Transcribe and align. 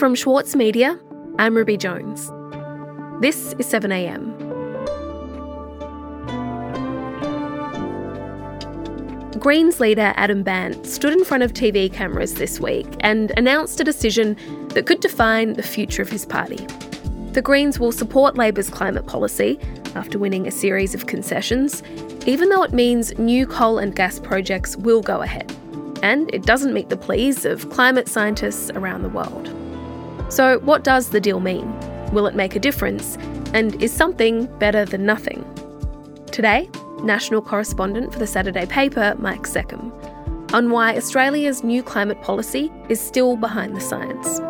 From 0.00 0.14
Schwartz 0.14 0.56
Media, 0.56 0.98
I'm 1.38 1.54
Ruby 1.54 1.76
Jones. 1.76 2.30
This 3.20 3.52
is 3.58 3.66
7am. 3.70 4.38
Greens 9.38 9.78
leader 9.78 10.14
Adam 10.16 10.42
Bandt 10.42 10.86
stood 10.86 11.12
in 11.12 11.22
front 11.22 11.42
of 11.42 11.52
TV 11.52 11.92
cameras 11.92 12.36
this 12.36 12.58
week 12.58 12.86
and 13.00 13.30
announced 13.36 13.78
a 13.78 13.84
decision 13.84 14.38
that 14.70 14.86
could 14.86 15.00
define 15.00 15.52
the 15.52 15.62
future 15.62 16.00
of 16.00 16.08
his 16.08 16.24
party. 16.24 16.64
The 17.32 17.42
Greens 17.42 17.78
will 17.78 17.92
support 17.92 18.38
Labor's 18.38 18.70
climate 18.70 19.06
policy 19.06 19.60
after 19.94 20.18
winning 20.18 20.46
a 20.46 20.50
series 20.50 20.94
of 20.94 21.08
concessions, 21.08 21.82
even 22.24 22.48
though 22.48 22.62
it 22.62 22.72
means 22.72 23.18
new 23.18 23.46
coal 23.46 23.76
and 23.76 23.94
gas 23.94 24.18
projects 24.18 24.78
will 24.78 25.02
go 25.02 25.20
ahead. 25.20 25.54
And 26.02 26.32
it 26.34 26.42
doesn't 26.42 26.72
meet 26.72 26.88
the 26.88 26.96
pleas 26.96 27.44
of 27.44 27.68
climate 27.70 28.08
scientists 28.08 28.70
around 28.70 29.02
the 29.02 29.08
world. 29.08 29.54
So, 30.32 30.60
what 30.60 30.84
does 30.84 31.10
the 31.10 31.20
deal 31.20 31.40
mean? 31.40 31.74
Will 32.12 32.26
it 32.26 32.34
make 32.34 32.56
a 32.56 32.60
difference? 32.60 33.16
And 33.52 33.80
is 33.82 33.92
something 33.92 34.46
better 34.58 34.84
than 34.84 35.04
nothing? 35.04 35.44
Today, 36.30 36.70
national 37.02 37.42
correspondent 37.42 38.12
for 38.12 38.18
the 38.18 38.26
Saturday 38.26 38.66
paper, 38.66 39.16
Mike 39.18 39.42
Seccombe, 39.42 39.92
on 40.52 40.70
why 40.70 40.96
Australia's 40.96 41.64
new 41.64 41.82
climate 41.82 42.22
policy 42.22 42.70
is 42.88 43.00
still 43.00 43.36
behind 43.36 43.74
the 43.74 43.80
science. 43.80 44.40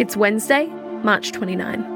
It's 0.00 0.16
Wednesday, 0.16 0.66
March 1.02 1.32
29. 1.32 1.89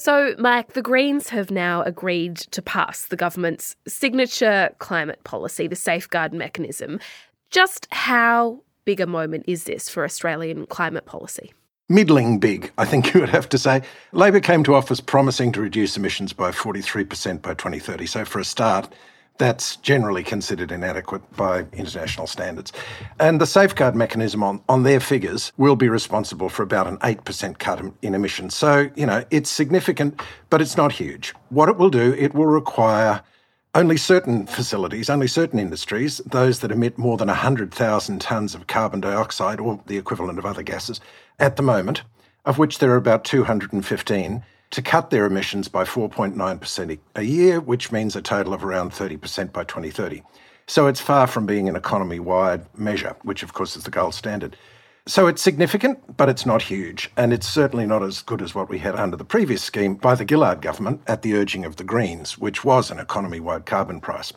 So, 0.00 0.34
Mike, 0.38 0.72
the 0.72 0.80
Greens 0.80 1.28
have 1.28 1.50
now 1.50 1.82
agreed 1.82 2.36
to 2.36 2.62
pass 2.62 3.04
the 3.04 3.16
government's 3.16 3.76
signature 3.86 4.70
climate 4.78 5.22
policy, 5.24 5.66
the 5.66 5.76
safeguard 5.76 6.32
mechanism. 6.32 7.00
Just 7.50 7.86
how 7.92 8.62
big 8.86 8.98
a 9.00 9.06
moment 9.06 9.44
is 9.46 9.64
this 9.64 9.90
for 9.90 10.04
Australian 10.04 10.64
climate 10.64 11.04
policy? 11.04 11.52
middling 11.90 12.38
big, 12.38 12.70
I 12.78 12.86
think 12.86 13.12
you 13.12 13.20
would 13.20 13.28
have 13.30 13.48
to 13.50 13.58
say. 13.58 13.82
Labor 14.12 14.40
came 14.40 14.62
to 14.64 14.74
office 14.74 15.00
promising 15.00 15.52
to 15.52 15.60
reduce 15.60 15.96
emissions 15.96 16.32
by 16.32 16.52
43% 16.52 17.42
by 17.42 17.52
2030. 17.52 18.06
So, 18.06 18.24
for 18.24 18.38
a 18.38 18.44
start, 18.44 18.88
that's 19.40 19.76
generally 19.76 20.22
considered 20.22 20.70
inadequate 20.70 21.22
by 21.34 21.64
international 21.72 22.26
standards. 22.26 22.72
And 23.18 23.40
the 23.40 23.46
safeguard 23.46 23.96
mechanism 23.96 24.42
on, 24.42 24.62
on 24.68 24.82
their 24.82 25.00
figures 25.00 25.50
will 25.56 25.76
be 25.76 25.88
responsible 25.88 26.50
for 26.50 26.62
about 26.62 26.86
an 26.86 26.98
8% 26.98 27.58
cut 27.58 27.82
in 28.02 28.14
emissions. 28.14 28.54
So, 28.54 28.90
you 28.94 29.06
know, 29.06 29.24
it's 29.30 29.48
significant, 29.48 30.20
but 30.50 30.60
it's 30.60 30.76
not 30.76 30.92
huge. 30.92 31.34
What 31.48 31.70
it 31.70 31.78
will 31.78 31.88
do, 31.88 32.12
it 32.18 32.34
will 32.34 32.46
require 32.46 33.22
only 33.74 33.96
certain 33.96 34.46
facilities, 34.46 35.08
only 35.08 35.26
certain 35.26 35.58
industries, 35.58 36.18
those 36.26 36.60
that 36.60 36.70
emit 36.70 36.98
more 36.98 37.16
than 37.16 37.28
100,000 37.28 38.20
tonnes 38.20 38.54
of 38.54 38.66
carbon 38.66 39.00
dioxide 39.00 39.58
or 39.58 39.80
the 39.86 39.96
equivalent 39.96 40.38
of 40.38 40.44
other 40.44 40.62
gases 40.62 41.00
at 41.38 41.56
the 41.56 41.62
moment, 41.62 42.02
of 42.44 42.58
which 42.58 42.78
there 42.78 42.90
are 42.90 42.96
about 42.96 43.24
215, 43.24 44.42
to 44.70 44.82
cut 44.82 45.10
their 45.10 45.26
emissions 45.26 45.68
by 45.68 45.84
4.9% 45.84 46.98
a 47.16 47.22
year, 47.22 47.60
which 47.60 47.90
means 47.90 48.14
a 48.14 48.22
total 48.22 48.54
of 48.54 48.64
around 48.64 48.92
30% 48.92 49.52
by 49.52 49.64
2030. 49.64 50.22
So 50.66 50.86
it's 50.86 51.00
far 51.00 51.26
from 51.26 51.46
being 51.46 51.68
an 51.68 51.74
economy 51.74 52.20
wide 52.20 52.66
measure, 52.78 53.16
which 53.22 53.42
of 53.42 53.52
course 53.52 53.76
is 53.76 53.84
the 53.84 53.90
gold 53.90 54.14
standard. 54.14 54.56
So 55.06 55.26
it's 55.26 55.42
significant, 55.42 56.16
but 56.16 56.28
it's 56.28 56.46
not 56.46 56.62
huge, 56.62 57.10
and 57.16 57.32
it's 57.32 57.48
certainly 57.48 57.86
not 57.86 58.02
as 58.04 58.22
good 58.22 58.40
as 58.40 58.54
what 58.54 58.68
we 58.68 58.78
had 58.78 58.94
under 58.94 59.16
the 59.16 59.24
previous 59.24 59.62
scheme 59.62 59.96
by 59.96 60.14
the 60.14 60.28
Gillard 60.28 60.62
government 60.62 61.00
at 61.08 61.22
the 61.22 61.34
urging 61.34 61.64
of 61.64 61.76
the 61.76 61.84
Greens, 61.84 62.38
which 62.38 62.64
was 62.64 62.90
an 62.90 63.00
economy 63.00 63.40
wide 63.40 63.66
carbon 63.66 64.00
price. 64.00 64.32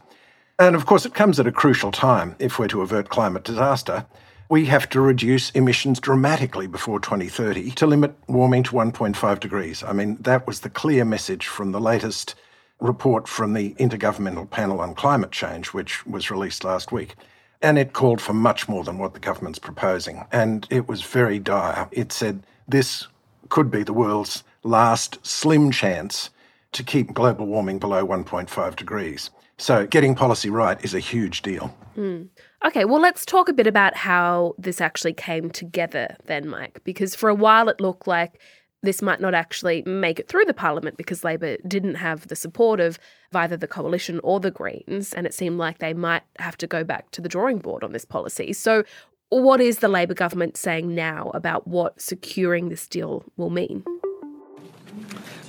And 0.58 0.76
of 0.76 0.86
course, 0.86 1.06
it 1.06 1.14
comes 1.14 1.40
at 1.40 1.46
a 1.46 1.52
crucial 1.52 1.92
time 1.92 2.36
if 2.40 2.58
we're 2.58 2.68
to 2.70 2.82
avert 2.82 3.10
climate 3.10 3.44
disaster. 3.44 4.06
We 4.54 4.66
have 4.68 4.88
to 4.90 5.02
reduce 5.02 5.50
emissions 5.50 6.00
dramatically 6.00 6.68
before 6.68 7.00
2030 7.00 7.72
to 7.72 7.88
limit 7.88 8.16
warming 8.28 8.62
to 8.62 8.74
1.5 8.74 9.40
degrees. 9.40 9.82
I 9.82 9.94
mean, 9.94 10.16
that 10.18 10.46
was 10.46 10.60
the 10.60 10.70
clear 10.70 11.04
message 11.04 11.48
from 11.48 11.72
the 11.72 11.82
latest 11.82 12.36
report 12.80 13.28
from 13.28 13.54
the 13.54 13.74
Intergovernmental 13.80 14.48
Panel 14.48 14.80
on 14.80 14.94
Climate 14.94 15.32
Change, 15.32 15.74
which 15.74 16.06
was 16.06 16.30
released 16.30 16.64
last 16.64 16.92
week. 16.92 17.16
And 17.64 17.80
it 17.80 17.94
called 17.94 18.22
for 18.22 18.34
much 18.34 18.70
more 18.70 18.84
than 18.84 19.00
what 19.00 19.16
the 19.16 19.20
government's 19.20 19.58
proposing. 19.58 20.24
And 20.32 20.68
it 20.70 20.88
was 20.88 21.02
very 21.02 21.40
dire. 21.40 21.90
It 21.92 22.12
said 22.12 22.44
this 22.68 23.08
could 23.50 23.72
be 23.72 23.82
the 23.82 23.92
world's 23.92 24.44
last 24.62 25.18
slim 25.26 25.72
chance 25.72 26.30
to 26.74 26.84
keep 26.84 27.16
global 27.16 27.48
warming 27.48 27.80
below 27.80 28.06
1.5 28.06 28.76
degrees. 28.76 29.32
So 29.58 29.88
getting 29.88 30.14
policy 30.14 30.52
right 30.52 30.78
is 30.86 30.94
a 30.94 31.00
huge 31.00 31.42
deal. 31.42 31.76
Mm. 31.98 32.28
Okay, 32.66 32.86
well, 32.86 33.02
let's 33.02 33.26
talk 33.26 33.50
a 33.50 33.54
bit 33.54 33.68
about 33.68 33.96
how 33.96 34.56
this 34.58 34.80
actually 34.80 35.14
came 35.14 35.50
together 35.50 36.16
then, 36.26 36.48
Mike, 36.48 36.80
because 36.86 37.14
for 37.14 37.30
a 37.30 37.36
while 37.36 37.68
it 37.68 37.82
looked 37.82 38.08
like 38.08 38.40
this 38.84 39.02
might 39.02 39.20
not 39.20 39.34
actually 39.34 39.82
make 39.84 40.18
it 40.18 40.30
through 40.30 40.46
the 40.46 40.54
parliament 40.54 40.96
because 40.96 41.26
Labor 41.26 41.58
didn't 41.68 41.96
have 41.96 42.28
the 42.28 42.36
support 42.36 42.80
of 42.80 42.98
either 43.34 43.58
the 43.58 43.68
coalition 43.68 44.20
or 44.24 44.40
the 44.40 44.52
Greens, 44.52 45.14
and 45.14 45.26
it 45.26 45.34
seemed 45.34 45.58
like 45.58 45.80
they 45.80 45.94
might 45.94 46.24
have 46.40 46.56
to 46.58 46.68
go 46.68 46.84
back 46.84 47.12
to 47.12 47.22
the 47.22 47.30
drawing 47.30 47.58
board 47.58 47.84
on 47.84 47.92
this 47.92 48.06
policy. 48.06 48.54
So, 48.54 48.84
what 49.30 49.60
is 49.60 49.80
the 49.80 49.88
Labor 49.88 50.14
government 50.14 50.56
saying 50.56 50.94
now 50.94 51.32
about 51.34 51.68
what 51.68 52.00
securing 52.00 52.70
this 52.70 52.88
deal 52.88 53.26
will 53.36 53.50
mean? 53.50 53.84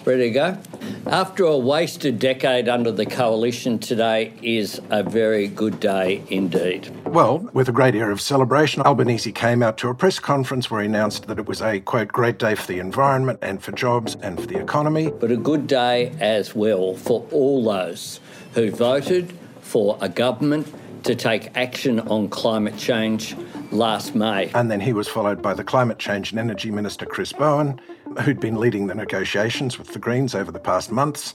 Ready 0.05 0.25
to 0.25 0.31
go? 0.31 0.59
After 1.07 1.45
a 1.45 1.57
wasted 1.57 2.19
decade 2.19 2.69
under 2.69 2.93
the 2.93 3.07
coalition, 3.07 3.79
today 3.79 4.35
is 4.43 4.79
a 4.91 5.03
very 5.03 5.49
good 5.49 5.81
day 5.81 6.23
indeed. 6.29 6.91
Well, 7.07 7.39
with 7.55 7.71
a 7.71 7.73
great 7.73 7.95
air 7.95 8.11
of 8.11 8.21
celebration, 8.21 8.83
Albanese 8.83 9.33
came 9.33 9.63
out 9.63 9.79
to 9.79 9.89
a 9.89 9.95
press 9.95 10.19
conference 10.19 10.71
where 10.71 10.83
he 10.83 10.87
announced 10.87 11.27
that 11.29 11.39
it 11.39 11.47
was 11.47 11.63
a, 11.63 11.81
quote, 11.81 12.09
great 12.09 12.39
day 12.39 12.55
for 12.55 12.67
the 12.67 12.81
environment 12.81 13.39
and 13.41 13.63
for 13.63 13.73
jobs 13.73 14.17
and 14.21 14.39
for 14.39 14.47
the 14.47 14.61
economy. 14.61 15.11
But 15.11 15.31
a 15.31 15.39
good 15.39 15.67
day 15.67 16.13
as 16.21 16.55
well 16.55 16.97
for 16.97 17.27
all 17.33 17.65
those 17.65 18.21
who 18.53 18.71
voted 18.71 19.33
for 19.63 19.97
a 20.03 20.11
government 20.11 20.71
to 21.05 21.15
take 21.15 21.57
action 21.57 22.01
on 22.01 22.29
climate 22.29 22.77
change 22.77 23.37
last 23.71 24.15
May. 24.15 24.51
And 24.55 24.71
then 24.71 24.81
he 24.81 24.93
was 24.93 25.09
followed 25.09 25.41
by 25.41 25.55
the 25.55 25.65
Climate 25.65 25.99
Change 25.99 26.31
and 26.31 26.39
Energy 26.39 26.71
Minister 26.71 27.07
Chris 27.07 27.33
Bowen, 27.33 27.81
who'd 28.21 28.41
been 28.41 28.57
leading 28.57 28.87
the 28.87 28.95
negotiations 28.95 29.79
with 29.79 29.89
the 29.89 29.99
Greens 29.99 30.35
over 30.35 30.53
the 30.53 30.61
past 30.61 30.91
months. 30.91 31.35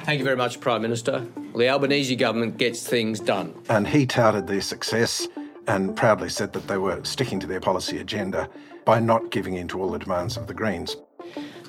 Thank 0.00 0.18
you 0.18 0.24
very 0.24 0.36
much, 0.36 0.60
Prime 0.60 0.82
Minister. 0.82 1.26
Well, 1.36 1.58
the 1.58 1.68
Albanese 1.68 2.16
government 2.16 2.58
gets 2.58 2.86
things 2.86 3.20
done. 3.20 3.54
And 3.68 3.86
he 3.86 4.06
touted 4.06 4.46
their 4.46 4.60
success 4.60 5.26
and 5.66 5.96
proudly 5.96 6.28
said 6.28 6.52
that 6.52 6.68
they 6.68 6.78
were 6.78 7.02
sticking 7.04 7.40
to 7.40 7.46
their 7.46 7.60
policy 7.60 7.98
agenda 7.98 8.48
by 8.84 9.00
not 9.00 9.30
giving 9.30 9.54
in 9.54 9.66
to 9.68 9.80
all 9.80 9.90
the 9.90 9.98
demands 9.98 10.36
of 10.36 10.46
the 10.46 10.54
Greens. 10.54 10.96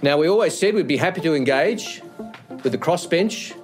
Now, 0.03 0.17
we 0.17 0.27
always 0.27 0.57
said 0.57 0.75
we'd 0.75 0.87
be 0.87 0.97
happy 0.97 1.21
to 1.21 1.33
engage 1.33 2.01
with 2.63 2.71
the 2.71 2.77
crossbench 2.77 3.55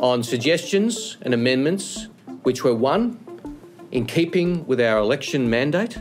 on 0.00 0.22
suggestions 0.22 1.16
and 1.22 1.34
amendments 1.34 2.08
which 2.44 2.62
were 2.62 2.74
one, 2.74 3.18
in 3.90 4.06
keeping 4.06 4.66
with 4.66 4.80
our 4.80 4.98
election 4.98 5.48
mandate, 5.48 5.98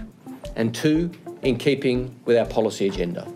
and 0.56 0.76
two, 0.76 1.10
in 1.42 1.58
keeping 1.58 2.14
with 2.26 2.38
our 2.38 2.46
policy 2.46 2.88
agenda. 2.88 3.28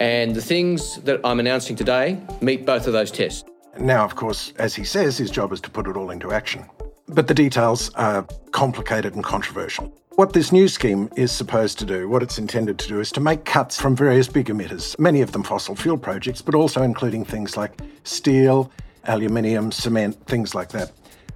And 0.00 0.34
the 0.34 0.42
things 0.42 0.96
that 1.02 1.20
I'm 1.24 1.40
announcing 1.40 1.76
today 1.76 2.20
meet 2.40 2.64
both 2.64 2.86
of 2.86 2.92
those 2.92 3.10
tests. 3.10 3.44
Now, 3.78 4.04
of 4.04 4.16
course, 4.16 4.52
as 4.58 4.74
he 4.74 4.84
says, 4.84 5.18
his 5.18 5.30
job 5.30 5.52
is 5.52 5.60
to 5.62 5.70
put 5.70 5.86
it 5.86 5.96
all 5.96 6.10
into 6.10 6.32
action. 6.32 6.64
But 7.08 7.26
the 7.26 7.34
details 7.34 7.92
are 7.94 8.26
complicated 8.52 9.14
and 9.14 9.24
controversial. 9.24 9.92
What 10.16 10.32
this 10.32 10.50
new 10.50 10.66
scheme 10.66 11.08
is 11.16 11.30
supposed 11.30 11.78
to 11.78 11.84
do, 11.84 12.08
what 12.08 12.22
it's 12.24 12.38
intended 12.38 12.78
to 12.80 12.88
do, 12.88 13.00
is 13.00 13.12
to 13.12 13.20
make 13.20 13.44
cuts 13.44 13.80
from 13.80 13.94
various 13.94 14.26
big 14.26 14.46
emitters, 14.46 14.98
many 14.98 15.20
of 15.20 15.30
them 15.30 15.44
fossil 15.44 15.76
fuel 15.76 15.96
projects, 15.96 16.42
but 16.42 16.56
also 16.56 16.82
including 16.82 17.24
things 17.24 17.56
like 17.56 17.80
steel, 18.02 18.70
aluminium, 19.04 19.70
cement, 19.70 20.16
things 20.26 20.54
like 20.56 20.70
that. 20.70 20.90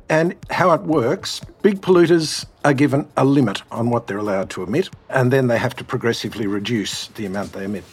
And 0.08 0.34
how 0.50 0.72
it 0.72 0.82
works 0.82 1.40
big 1.62 1.80
polluters 1.80 2.44
are 2.64 2.74
given 2.74 3.08
a 3.16 3.24
limit 3.24 3.62
on 3.70 3.88
what 3.88 4.08
they're 4.08 4.18
allowed 4.18 4.50
to 4.50 4.64
emit, 4.64 4.90
and 5.10 5.32
then 5.32 5.46
they 5.46 5.58
have 5.58 5.76
to 5.76 5.84
progressively 5.84 6.48
reduce 6.48 7.06
the 7.08 7.24
amount 7.24 7.52
they 7.52 7.64
emit. 7.64 7.84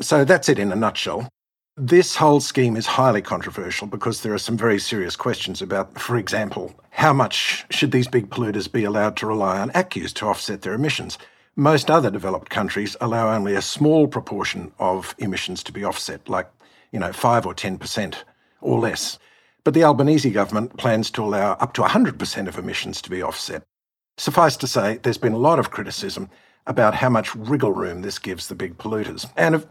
So 0.00 0.24
that's 0.24 0.48
it 0.48 0.58
in 0.58 0.70
a 0.70 0.76
nutshell. 0.76 1.28
This 1.76 2.16
whole 2.16 2.40
scheme 2.40 2.76
is 2.76 2.86
highly 2.86 3.22
controversial 3.22 3.86
because 3.86 4.22
there 4.22 4.34
are 4.34 4.38
some 4.38 4.56
very 4.56 4.78
serious 4.78 5.16
questions 5.16 5.62
about, 5.62 6.00
for 6.00 6.16
example, 6.16 6.74
how 6.90 7.12
much 7.12 7.64
should 7.70 7.92
these 7.92 8.08
big 8.08 8.30
polluters 8.30 8.70
be 8.70 8.84
allowed 8.84 9.16
to 9.18 9.26
rely 9.26 9.58
on 9.58 9.70
ACCUs 9.70 10.12
to 10.14 10.26
offset 10.26 10.62
their 10.62 10.74
emissions? 10.74 11.18
Most 11.56 11.90
other 11.90 12.10
developed 12.10 12.50
countries 12.50 12.96
allow 13.00 13.34
only 13.34 13.54
a 13.54 13.62
small 13.62 14.06
proportion 14.06 14.72
of 14.78 15.14
emissions 15.18 15.62
to 15.64 15.72
be 15.72 15.84
offset, 15.84 16.28
like, 16.28 16.48
you 16.92 17.00
know, 17.00 17.12
5 17.12 17.46
or 17.46 17.54
10% 17.54 18.14
or 18.60 18.78
less. 18.78 19.18
But 19.64 19.74
the 19.74 19.84
Albanese 19.84 20.30
government 20.30 20.76
plans 20.76 21.10
to 21.12 21.24
allow 21.24 21.52
up 21.54 21.74
to 21.74 21.82
100% 21.82 22.48
of 22.48 22.58
emissions 22.58 23.02
to 23.02 23.10
be 23.10 23.22
offset. 23.22 23.64
Suffice 24.16 24.56
to 24.56 24.66
say, 24.66 24.98
there's 25.02 25.18
been 25.18 25.32
a 25.32 25.38
lot 25.38 25.58
of 25.58 25.70
criticism 25.70 26.30
about 26.66 26.94
how 26.94 27.08
much 27.08 27.34
wriggle 27.34 27.72
room 27.72 28.02
this 28.02 28.18
gives 28.18 28.48
the 28.48 28.54
big 28.54 28.78
polluters. 28.78 29.30
And 29.36 29.66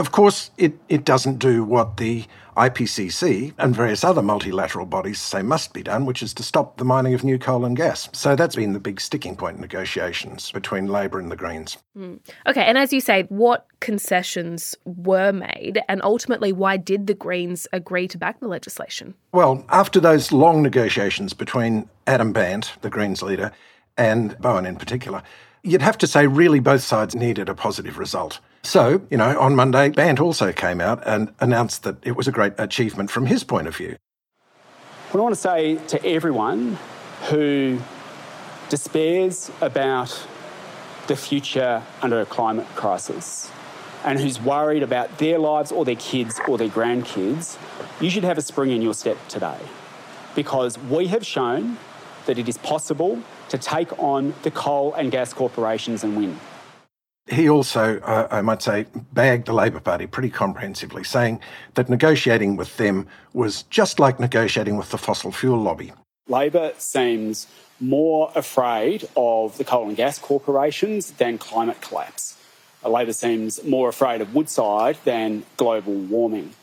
of, 0.00 0.12
course, 0.12 0.50
it, 0.56 0.74
it 0.88 1.04
doesn't 1.04 1.38
do 1.38 1.62
what 1.62 1.96
the 1.96 2.24
IPCC 2.56 3.54
and 3.58 3.74
various 3.74 4.04
other 4.04 4.22
multilateral 4.22 4.84
bodies 4.86 5.20
say 5.20 5.42
must 5.42 5.72
be 5.72 5.82
done, 5.82 6.04
which 6.04 6.22
is 6.22 6.34
to 6.34 6.42
stop 6.42 6.76
the 6.76 6.84
mining 6.84 7.14
of 7.14 7.24
new 7.24 7.38
coal 7.38 7.64
and 7.64 7.76
gas. 7.76 8.08
So 8.12 8.34
that's 8.34 8.56
been 8.56 8.72
the 8.72 8.80
big 8.80 9.00
sticking 9.00 9.36
point 9.36 9.56
in 9.56 9.60
negotiations 9.60 10.50
between 10.50 10.86
Labor 10.86 11.18
and 11.18 11.30
the 11.30 11.36
Greens. 11.36 11.78
Mm. 11.96 12.20
Okay, 12.46 12.64
and 12.64 12.76
as 12.76 12.92
you 12.92 13.00
say, 13.00 13.22
what 13.28 13.66
concessions 13.80 14.74
were 14.84 15.32
made, 15.32 15.80
and 15.88 16.02
ultimately, 16.02 16.52
why 16.52 16.76
did 16.76 17.06
the 17.06 17.14
Greens 17.14 17.68
agree 17.72 18.08
to 18.08 18.18
back 18.18 18.40
the 18.40 18.48
legislation? 18.48 19.14
Well, 19.32 19.64
after 19.68 20.00
those 20.00 20.32
long 20.32 20.62
negotiations 20.62 21.32
between 21.32 21.88
Adam 22.06 22.32
Bandt, 22.32 22.72
the 22.80 22.90
Greens 22.90 23.22
leader, 23.22 23.52
and 23.96 24.36
Bowen 24.38 24.66
in 24.66 24.76
particular, 24.76 25.22
you'd 25.62 25.82
have 25.82 25.98
to 25.98 26.06
say 26.06 26.26
really 26.26 26.60
both 26.60 26.82
sides 26.82 27.14
needed 27.14 27.48
a 27.48 27.54
positive 27.54 27.98
result. 27.98 28.40
So, 28.62 29.02
you 29.10 29.16
know, 29.16 29.38
on 29.38 29.54
Monday, 29.54 29.88
Bandt 29.90 30.20
also 30.20 30.52
came 30.52 30.80
out 30.80 31.02
and 31.06 31.32
announced 31.40 31.82
that 31.84 31.96
it 32.02 32.16
was 32.16 32.28
a 32.28 32.32
great 32.32 32.52
achievement 32.58 33.10
from 33.10 33.26
his 33.26 33.44
point 33.44 33.66
of 33.66 33.76
view. 33.76 33.96
What 35.10 35.20
I 35.20 35.22
want 35.22 35.34
to 35.34 35.40
say 35.40 35.76
to 35.88 36.06
everyone 36.06 36.78
who 37.28 37.80
despairs 38.68 39.50
about 39.60 40.26
the 41.08 41.16
future 41.16 41.82
under 42.02 42.20
a 42.20 42.26
climate 42.26 42.66
crisis 42.76 43.50
and 44.04 44.20
who's 44.20 44.40
worried 44.40 44.82
about 44.82 45.18
their 45.18 45.38
lives 45.38 45.72
or 45.72 45.84
their 45.84 45.96
kids 45.96 46.40
or 46.46 46.56
their 46.56 46.68
grandkids, 46.68 47.58
you 48.00 48.08
should 48.08 48.24
have 48.24 48.38
a 48.38 48.42
spring 48.42 48.70
in 48.70 48.80
your 48.80 48.94
step 48.94 49.18
today 49.28 49.58
because 50.34 50.78
we 50.78 51.08
have 51.08 51.26
shown 51.26 51.76
that 52.30 52.38
it 52.38 52.48
is 52.48 52.58
possible 52.58 53.20
to 53.48 53.58
take 53.58 53.90
on 53.98 54.32
the 54.42 54.52
coal 54.52 54.94
and 54.94 55.10
gas 55.10 55.32
corporations 55.32 56.04
and 56.04 56.16
win. 56.16 56.38
He 57.26 57.48
also, 57.48 57.98
uh, 58.00 58.28
I 58.30 58.40
might 58.40 58.62
say, 58.62 58.86
bagged 59.12 59.46
the 59.46 59.52
Labor 59.52 59.80
Party 59.80 60.06
pretty 60.06 60.30
comprehensively, 60.30 61.02
saying 61.02 61.40
that 61.74 61.88
negotiating 61.88 62.54
with 62.54 62.76
them 62.76 63.08
was 63.32 63.64
just 63.64 63.98
like 63.98 64.20
negotiating 64.20 64.76
with 64.76 64.90
the 64.90 64.98
fossil 64.98 65.32
fuel 65.32 65.60
lobby. 65.60 65.92
Labor 66.28 66.72
seems 66.78 67.48
more 67.80 68.30
afraid 68.36 69.08
of 69.16 69.58
the 69.58 69.64
coal 69.64 69.88
and 69.88 69.96
gas 69.96 70.20
corporations 70.20 71.10
than 71.12 71.36
climate 71.36 71.80
collapse. 71.80 72.36
Labor 72.84 73.12
seems 73.12 73.62
more 73.64 73.88
afraid 73.88 74.20
of 74.20 74.36
Woodside 74.36 74.98
than 75.04 75.42
global 75.56 75.94
warming. 75.94 76.54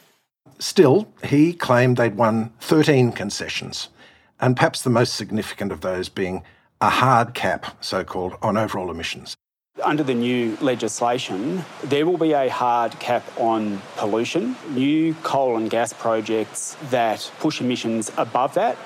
Still, 0.60 1.10
he 1.26 1.52
claimed 1.52 1.98
they'd 1.98 2.16
won 2.16 2.52
13 2.62 3.12
concessions, 3.12 3.90
and 4.40 4.56
perhaps 4.56 4.82
the 4.82 4.90
most 4.90 5.16
significant 5.16 5.72
of 5.72 5.82
those 5.82 6.10
being 6.10 6.44
a 6.82 6.90
hard 6.90 7.34
cap, 7.34 7.78
so 7.82 8.04
called, 8.04 8.36
on 8.42 8.58
overall 8.58 8.92
emissions. 8.92 9.36
Under 9.84 10.04
the 10.04 10.14
new 10.14 10.58
legislation, 10.60 11.64
there 11.84 12.06
will 12.06 12.18
be 12.18 12.34
a 12.34 12.50
hard 12.50 13.00
cap 13.00 13.24
on 13.38 13.82
pollution. 13.96 14.56
New 14.72 15.14
coal 15.16 15.58
and 15.58 15.70
gas 15.70 15.94
projects 15.94 16.76
that 16.90 17.32
push 17.40 17.62
emissions 17.62 18.12
above 18.18 18.56
that, 18.56 18.78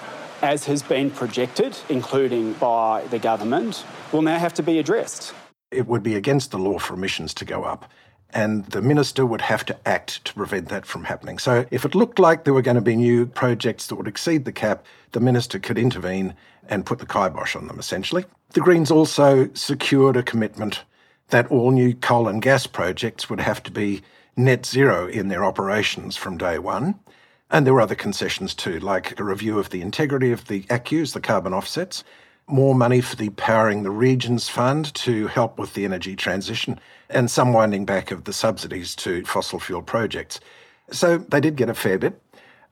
as 0.41 0.65
has 0.65 0.83
been 0.83 1.09
projected, 1.11 1.77
including 1.87 2.53
by 2.53 3.05
the 3.07 3.19
government, 3.19 3.85
will 4.11 4.21
now 4.21 4.37
have 4.37 4.53
to 4.55 4.63
be 4.63 4.79
addressed. 4.79 5.33
It 5.71 5.87
would 5.87 6.03
be 6.03 6.15
against 6.15 6.51
the 6.51 6.57
law 6.57 6.77
for 6.77 6.95
emissions 6.95 7.33
to 7.35 7.45
go 7.45 7.63
up 7.63 7.89
and 8.33 8.65
the 8.67 8.81
minister 8.81 9.25
would 9.25 9.41
have 9.41 9.65
to 9.65 9.77
act 9.87 10.23
to 10.25 10.33
prevent 10.33 10.69
that 10.69 10.85
from 10.85 11.03
happening. 11.03 11.37
So 11.37 11.65
if 11.71 11.85
it 11.85 11.95
looked 11.95 12.19
like 12.19 12.43
there 12.43 12.53
were 12.53 12.61
going 12.61 12.75
to 12.75 12.81
be 12.81 12.95
new 12.95 13.25
projects 13.25 13.87
that 13.87 13.95
would 13.95 14.07
exceed 14.07 14.45
the 14.45 14.51
cap, 14.51 14.85
the 15.11 15.19
minister 15.19 15.59
could 15.59 15.77
intervene 15.77 16.33
and 16.69 16.85
put 16.85 16.99
the 16.99 17.05
kibosh 17.05 17.55
on 17.55 17.67
them, 17.67 17.79
essentially. 17.79 18.25
The 18.53 18.61
Greens 18.61 18.91
also 18.91 19.49
secured 19.53 20.17
a 20.17 20.23
commitment 20.23 20.83
that 21.29 21.47
all 21.47 21.71
new 21.71 21.93
coal 21.93 22.27
and 22.27 22.41
gas 22.41 22.67
projects 22.67 23.29
would 23.29 23.39
have 23.39 23.63
to 23.63 23.71
be 23.71 24.01
net 24.35 24.65
zero 24.65 25.07
in 25.07 25.27
their 25.27 25.43
operations 25.43 26.15
from 26.15 26.37
day 26.37 26.59
one. 26.59 26.99
And 27.49 27.65
there 27.65 27.73
were 27.73 27.81
other 27.81 27.95
concessions 27.95 28.53
too, 28.53 28.79
like 28.79 29.19
a 29.19 29.23
review 29.23 29.59
of 29.59 29.69
the 29.69 29.81
integrity 29.81 30.31
of 30.31 30.47
the 30.47 30.63
ACCUs, 30.63 31.13
the 31.13 31.19
carbon 31.19 31.53
offsets, 31.53 32.03
more 32.51 32.75
money 32.75 33.01
for 33.01 33.15
the 33.15 33.29
Powering 33.29 33.83
the 33.83 33.91
Regions 33.91 34.49
Fund 34.49 34.93
to 34.95 35.27
help 35.27 35.57
with 35.57 35.73
the 35.73 35.85
energy 35.85 36.15
transition, 36.15 36.79
and 37.09 37.29
some 37.29 37.53
winding 37.53 37.85
back 37.85 38.11
of 38.11 38.25
the 38.25 38.33
subsidies 38.33 38.95
to 38.97 39.23
fossil 39.25 39.59
fuel 39.59 39.81
projects. 39.81 40.39
So 40.91 41.17
they 41.17 41.39
did 41.39 41.55
get 41.55 41.69
a 41.69 41.73
fair 41.73 41.97
bit. 41.97 42.21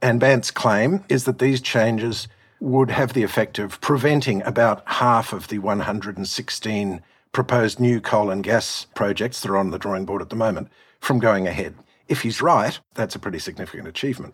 And 0.02 0.20
Bandt's 0.20 0.52
claim 0.52 1.04
is 1.10 1.26
that 1.26 1.40
these 1.40 1.62
changes 1.62 2.28
would 2.60 2.92
have 2.92 3.14
the 3.14 3.24
effect 3.24 3.60
of 3.60 3.80
preventing 3.81 4.42
about 4.44 4.84
half 4.86 5.34
of 5.34 5.48
the 5.48 5.60
116 5.60 7.02
proposed 7.32 7.80
new 7.80 8.02
coal 8.02 8.30
and 8.30 8.44
gas 8.44 8.88
projects 8.96 9.42
that 9.42 9.52
are 9.52 9.58
on 9.58 9.72
the 9.72 9.80
drawing 9.80 10.06
board 10.06 10.22
at 10.22 10.30
the 10.30 10.36
moment 10.36 10.70
from 11.00 11.20
going 11.20 11.48
ahead. 11.48 11.75
If 12.08 12.22
he's 12.22 12.42
right, 12.42 12.80
that's 12.96 13.16
a 13.16 13.20
pretty 13.20 13.40
significant 13.40 13.88
achievement. 13.88 14.34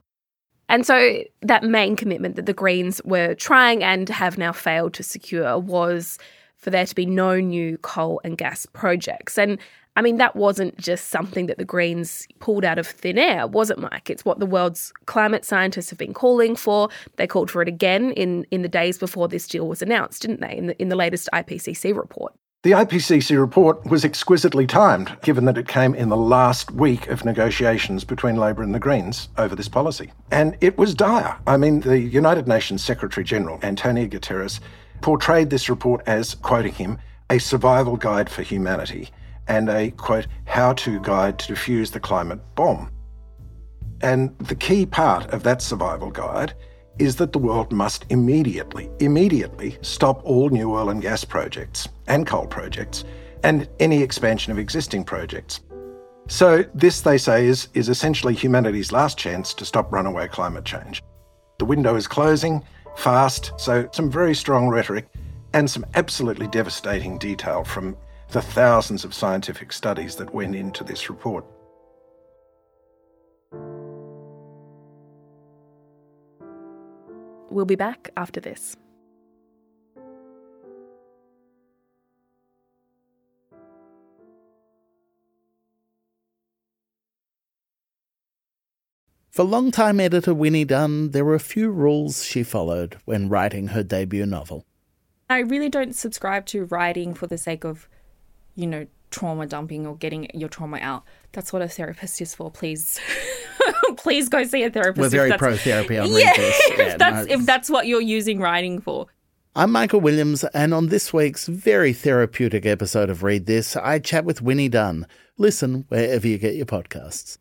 And 0.70 0.86
so 0.86 1.24
that 1.42 1.64
main 1.64 1.96
commitment 1.96 2.36
that 2.36 2.46
the 2.46 2.54
Greens 2.54 3.02
were 3.06 3.36
trying 3.36 3.84
and 3.84 4.10
have 4.10 4.38
now 4.38 4.52
failed 4.52 4.94
to 4.96 5.04
secure 5.04 5.60
was 5.60 6.18
for 6.58 6.70
there 6.72 6.86
to 6.86 6.96
be 6.96 7.06
no 7.06 7.40
new 7.40 7.78
coal 7.80 8.20
and 8.24 8.38
gas 8.38 8.66
projects. 8.66 9.38
And 9.38 9.60
I 9.98 10.02
mean, 10.02 10.18
that 10.18 10.36
wasn't 10.36 10.78
just 10.78 11.10
something 11.10 11.46
that 11.46 11.58
the 11.58 11.66
Greens 11.66 12.28
pulled 12.40 12.66
out 12.66 12.78
of 12.78 12.88
thin 12.88 13.18
air, 13.18 13.48
was 13.48 13.70
it, 13.70 13.78
Mike? 13.78 14.10
It's 14.10 14.26
what 14.26 14.40
the 14.40 14.46
world's 14.46 14.92
climate 15.06 15.46
scientists 15.46 15.90
have 15.90 16.00
been 16.00 16.14
calling 16.14 16.56
for. 16.56 16.90
They 17.16 17.28
called 17.28 17.50
for 17.50 17.62
it 17.62 17.68
again 17.70 18.12
in, 18.12 18.46
in 18.52 18.62
the 18.62 18.68
days 18.68 18.98
before 18.98 19.30
this 19.30 19.48
deal 19.48 19.68
was 19.68 19.82
announced, 19.82 20.24
didn't 20.24 20.42
they, 20.42 20.58
in 20.58 20.68
the, 20.68 20.82
in 20.82 20.90
the 20.90 20.98
latest 20.98 21.30
IPCC 21.32 21.96
report? 21.96 22.34
The 22.66 22.72
IPCC 22.72 23.40
report 23.40 23.86
was 23.86 24.04
exquisitely 24.04 24.66
timed, 24.66 25.16
given 25.22 25.46
that 25.46 25.60
it 25.60 25.68
came 25.68 25.94
in 25.94 26.10
the 26.10 26.18
last 26.18 26.72
week 26.72 27.06
of 27.10 27.24
negotiations 27.24 28.04
between 28.04 28.38
Labor 28.38 28.64
and 28.64 28.74
the 28.74 28.80
Greens 28.80 29.30
over 29.38 29.56
this 29.56 29.68
policy. 29.68 30.12
And 30.32 30.58
it 30.62 30.76
was 30.76 30.96
dire. 30.96 31.38
I 31.46 31.58
mean, 31.58 31.82
the 31.82 32.00
United 32.00 32.48
Nations 32.48 32.84
Secretary 32.84 33.24
General, 33.24 33.60
Antonio 33.62 34.08
Guterres, 34.08 34.62
portrayed 35.02 35.52
this 35.52 35.70
report 35.70 36.02
as, 36.08 36.34
quoting 36.34 36.74
him, 36.74 36.98
a 37.30 37.38
survival 37.38 37.98
guide 37.98 38.32
for 38.32 38.42
humanity 38.42 39.12
and 39.48 39.70
a, 39.70 39.92
quote, 39.92 40.26
how 40.46 40.74
to 40.74 41.00
guide 41.02 41.38
to 41.38 41.54
defuse 41.54 41.92
the 41.92 42.00
climate 42.00 42.40
bomb. 42.56 42.90
And 44.02 44.36
the 44.40 44.56
key 44.56 44.88
part 44.88 45.32
of 45.32 45.44
that 45.44 45.62
survival 45.62 46.10
guide 46.10 46.56
is 47.00 47.16
that 47.18 47.32
the 47.32 47.40
world 47.40 47.72
must 47.72 48.06
immediately, 48.10 48.90
immediately 49.00 49.78
stop 49.82 50.24
all 50.24 50.50
new 50.50 50.74
oil 50.74 50.90
and 50.90 51.02
gas 51.02 51.24
projects 51.26 51.88
and 52.08 52.26
coal 52.26 52.48
projects 52.48 53.04
and 53.44 53.68
any 53.80 54.02
expansion 54.02 54.52
of 54.52 54.60
existing 54.60 55.04
projects. 55.04 55.62
So, 56.28 56.66
this, 56.74 57.02
they 57.02 57.20
say, 57.20 57.46
is, 57.46 57.68
is 57.76 57.88
essentially 57.88 58.34
humanity's 58.34 58.92
last 58.92 59.18
chance 59.18 59.54
to 59.54 59.66
stop 59.66 59.92
runaway 59.92 60.28
climate 60.28 60.66
change. 60.66 61.04
The 61.60 61.66
window 61.66 61.96
is 61.96 62.08
closing 62.08 62.64
fast, 62.98 63.52
so 63.58 63.88
some 63.92 64.10
very 64.10 64.34
strong 64.34 64.68
rhetoric 64.68 65.08
and 65.54 65.70
some 65.70 65.86
absolutely 65.94 66.48
devastating 66.48 67.18
detail 67.20 67.64
from 67.64 67.96
the 68.30 68.42
thousands 68.42 69.06
of 69.06 69.14
scientific 69.14 69.72
studies 69.72 70.16
that 70.16 70.34
went 70.34 70.56
into 70.56 70.84
this 70.84 71.10
report. 71.10 71.46
We'll 77.50 77.66
be 77.66 77.76
back 77.76 78.10
after 78.18 78.40
this. 78.40 78.76
For 89.36 89.44
longtime 89.44 90.00
editor 90.00 90.34
Winnie 90.34 90.64
Dunn, 90.64 91.12
there 91.12 91.26
were 91.26 91.36
a 91.36 91.42
few 91.42 91.70
rules 91.70 92.24
she 92.24 92.42
followed 92.42 92.96
when 93.04 93.28
writing 93.28 93.68
her 93.68 93.84
debut 93.84 94.26
novel. 94.26 94.66
I 95.30 95.40
really 95.40 95.68
don't 95.68 95.94
subscribe 95.94 96.46
to 96.48 96.64
writing 96.64 97.14
for 97.14 97.28
the 97.28 97.38
sake 97.38 97.66
of, 97.66 97.90
you 98.56 98.66
know, 98.66 98.88
trauma 99.16 99.48
dumping 99.48 99.88
or 99.88 99.96
getting 99.96 100.28
your 100.34 100.50
trauma 100.50 100.78
out. 100.82 101.04
That's 101.32 101.54
what 101.54 101.62
a 101.62 101.70
therapist 101.70 102.22
is 102.22 102.36
for. 102.36 102.52
Please, 102.52 103.00
please 103.98 104.28
go 104.28 104.44
see 104.44 104.64
a 104.64 104.70
therapist. 104.70 105.02
We're 105.02 105.10
very 105.10 105.38
pro 105.38 105.56
therapy 105.56 105.98
on 105.98 106.12
yeah, 106.12 106.36
this. 106.36 106.62
Yeah, 106.70 106.84
if 106.84 106.98
that's 106.98 107.28
no, 107.28 107.34
if 107.34 107.46
that's 107.46 107.70
what 107.70 107.88
you're 107.88 108.02
using 108.02 108.40
writing 108.40 108.82
for. 108.82 109.08
I'm 109.56 109.72
Michael 109.72 110.02
Williams, 110.02 110.44
and 110.44 110.74
on 110.74 110.88
this 110.88 111.14
week's 111.14 111.48
very 111.48 111.94
therapeutic 111.94 112.66
episode 112.66 113.10
of 113.10 113.24
Read 113.24 113.46
This, 113.46 113.78
I 113.78 114.00
chat 114.00 114.26
with 114.26 114.42
Winnie 114.42 114.68
Dunn. 114.68 115.08
Listen 115.38 115.86
wherever 115.88 116.28
you 116.28 116.38
get 116.38 116.56
your 116.56 116.66
podcasts. 116.66 117.38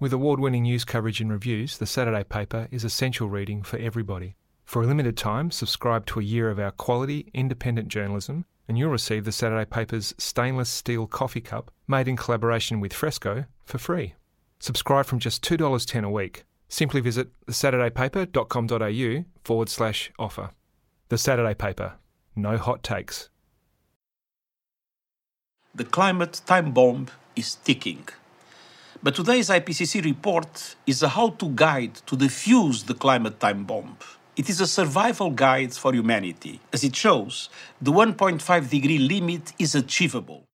With 0.00 0.14
award 0.14 0.40
winning 0.40 0.62
news 0.62 0.86
coverage 0.86 1.20
and 1.20 1.30
reviews, 1.30 1.76
the 1.76 1.84
Saturday 1.84 2.24
paper 2.24 2.66
is 2.70 2.82
essential 2.82 3.28
reading 3.28 3.62
for 3.62 3.76
everybody. 3.76 4.36
For 4.64 4.82
a 4.82 4.86
limited 4.86 5.18
time, 5.18 5.50
subscribe 5.50 6.06
to 6.06 6.20
a 6.20 6.22
year 6.22 6.48
of 6.48 6.58
our 6.58 6.70
quality, 6.70 7.30
independent 7.34 7.88
journalism, 7.88 8.46
and 8.68 8.78
you'll 8.78 8.90
receive 8.90 9.24
the 9.24 9.32
Saturday 9.32 9.64
paper's 9.64 10.14
stainless 10.18 10.68
steel 10.68 11.06
coffee 11.06 11.40
cup 11.40 11.72
made 11.88 12.06
in 12.06 12.16
collaboration 12.16 12.78
with 12.78 12.92
Fresco 12.92 13.46
for 13.64 13.78
free. 13.78 14.14
Subscribe 14.60 15.06
from 15.06 15.18
just 15.18 15.42
$2.10 15.42 16.04
a 16.04 16.10
week. 16.10 16.44
Simply 16.68 17.00
visit 17.00 17.28
thesaturdaypaper.com.au 17.46 19.24
forward 19.42 19.68
slash 19.68 20.12
offer. 20.18 20.50
The 21.08 21.16
Saturday 21.18 21.54
Paper. 21.54 21.94
No 22.36 22.58
hot 22.58 22.82
takes. 22.82 23.30
The 25.74 25.84
climate 25.84 26.42
time 26.44 26.72
bomb 26.72 27.06
is 27.34 27.54
ticking. 27.54 28.06
But 29.02 29.14
today's 29.14 29.48
IPCC 29.48 30.04
report 30.04 30.74
is 30.86 31.02
a 31.02 31.08
how 31.08 31.30
to 31.30 31.48
guide 31.50 31.94
to 32.06 32.16
defuse 32.16 32.84
the 32.84 32.94
climate 32.94 33.38
time 33.38 33.64
bomb. 33.64 33.96
It 34.38 34.48
is 34.48 34.60
a 34.60 34.68
survival 34.68 35.30
guide 35.32 35.74
for 35.74 35.92
humanity. 35.92 36.60
As 36.72 36.84
it 36.84 36.94
shows, 36.94 37.50
the 37.82 37.90
1.5 37.90 38.70
degree 38.70 38.98
limit 38.98 39.52
is 39.58 39.74
achievable. 39.74 40.44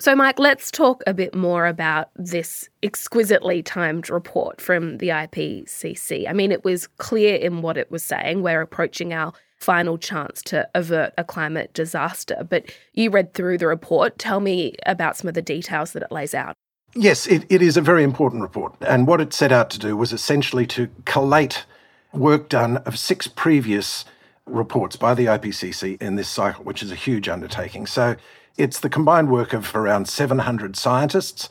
So, 0.00 0.16
Mike, 0.16 0.38
let's 0.38 0.70
talk 0.70 1.02
a 1.06 1.12
bit 1.12 1.34
more 1.34 1.66
about 1.66 2.08
this 2.16 2.70
exquisitely 2.82 3.62
timed 3.62 4.08
report 4.08 4.62
from 4.62 4.96
the 4.96 5.08
IPCC. 5.08 6.26
I 6.26 6.32
mean, 6.32 6.50
it 6.50 6.64
was 6.64 6.86
clear 6.86 7.34
in 7.34 7.60
what 7.60 7.76
it 7.76 7.90
was 7.90 8.02
saying. 8.02 8.42
We're 8.42 8.62
approaching 8.62 9.12
our 9.12 9.34
final 9.58 9.98
chance 9.98 10.40
to 10.44 10.66
avert 10.74 11.12
a 11.18 11.24
climate 11.24 11.74
disaster. 11.74 12.46
But 12.48 12.72
you 12.94 13.10
read 13.10 13.34
through 13.34 13.58
the 13.58 13.66
report. 13.66 14.18
Tell 14.18 14.40
me 14.40 14.74
about 14.86 15.18
some 15.18 15.28
of 15.28 15.34
the 15.34 15.42
details 15.42 15.92
that 15.92 16.02
it 16.02 16.10
lays 16.10 16.32
out. 16.32 16.54
Yes, 16.94 17.26
it, 17.26 17.44
it 17.50 17.60
is 17.60 17.76
a 17.76 17.82
very 17.82 18.04
important 18.04 18.40
report. 18.40 18.74
And 18.80 19.06
what 19.06 19.20
it 19.20 19.34
set 19.34 19.52
out 19.52 19.68
to 19.70 19.78
do 19.78 19.98
was 19.98 20.14
essentially 20.14 20.66
to 20.68 20.88
collate 21.04 21.66
work 22.12 22.48
done 22.48 22.78
of 22.78 22.98
six 22.98 23.26
previous 23.26 24.04
reports 24.46 24.96
by 24.96 25.14
the 25.14 25.26
IPCC 25.26 26.00
in 26.00 26.16
this 26.16 26.28
cycle, 26.28 26.64
which 26.64 26.82
is 26.82 26.90
a 26.90 26.96
huge 26.96 27.28
undertaking. 27.28 27.86
So 27.86 28.16
it's 28.56 28.80
the 28.80 28.88
combined 28.88 29.30
work 29.30 29.52
of 29.52 29.74
around 29.74 30.08
700 30.08 30.76
scientists, 30.76 31.48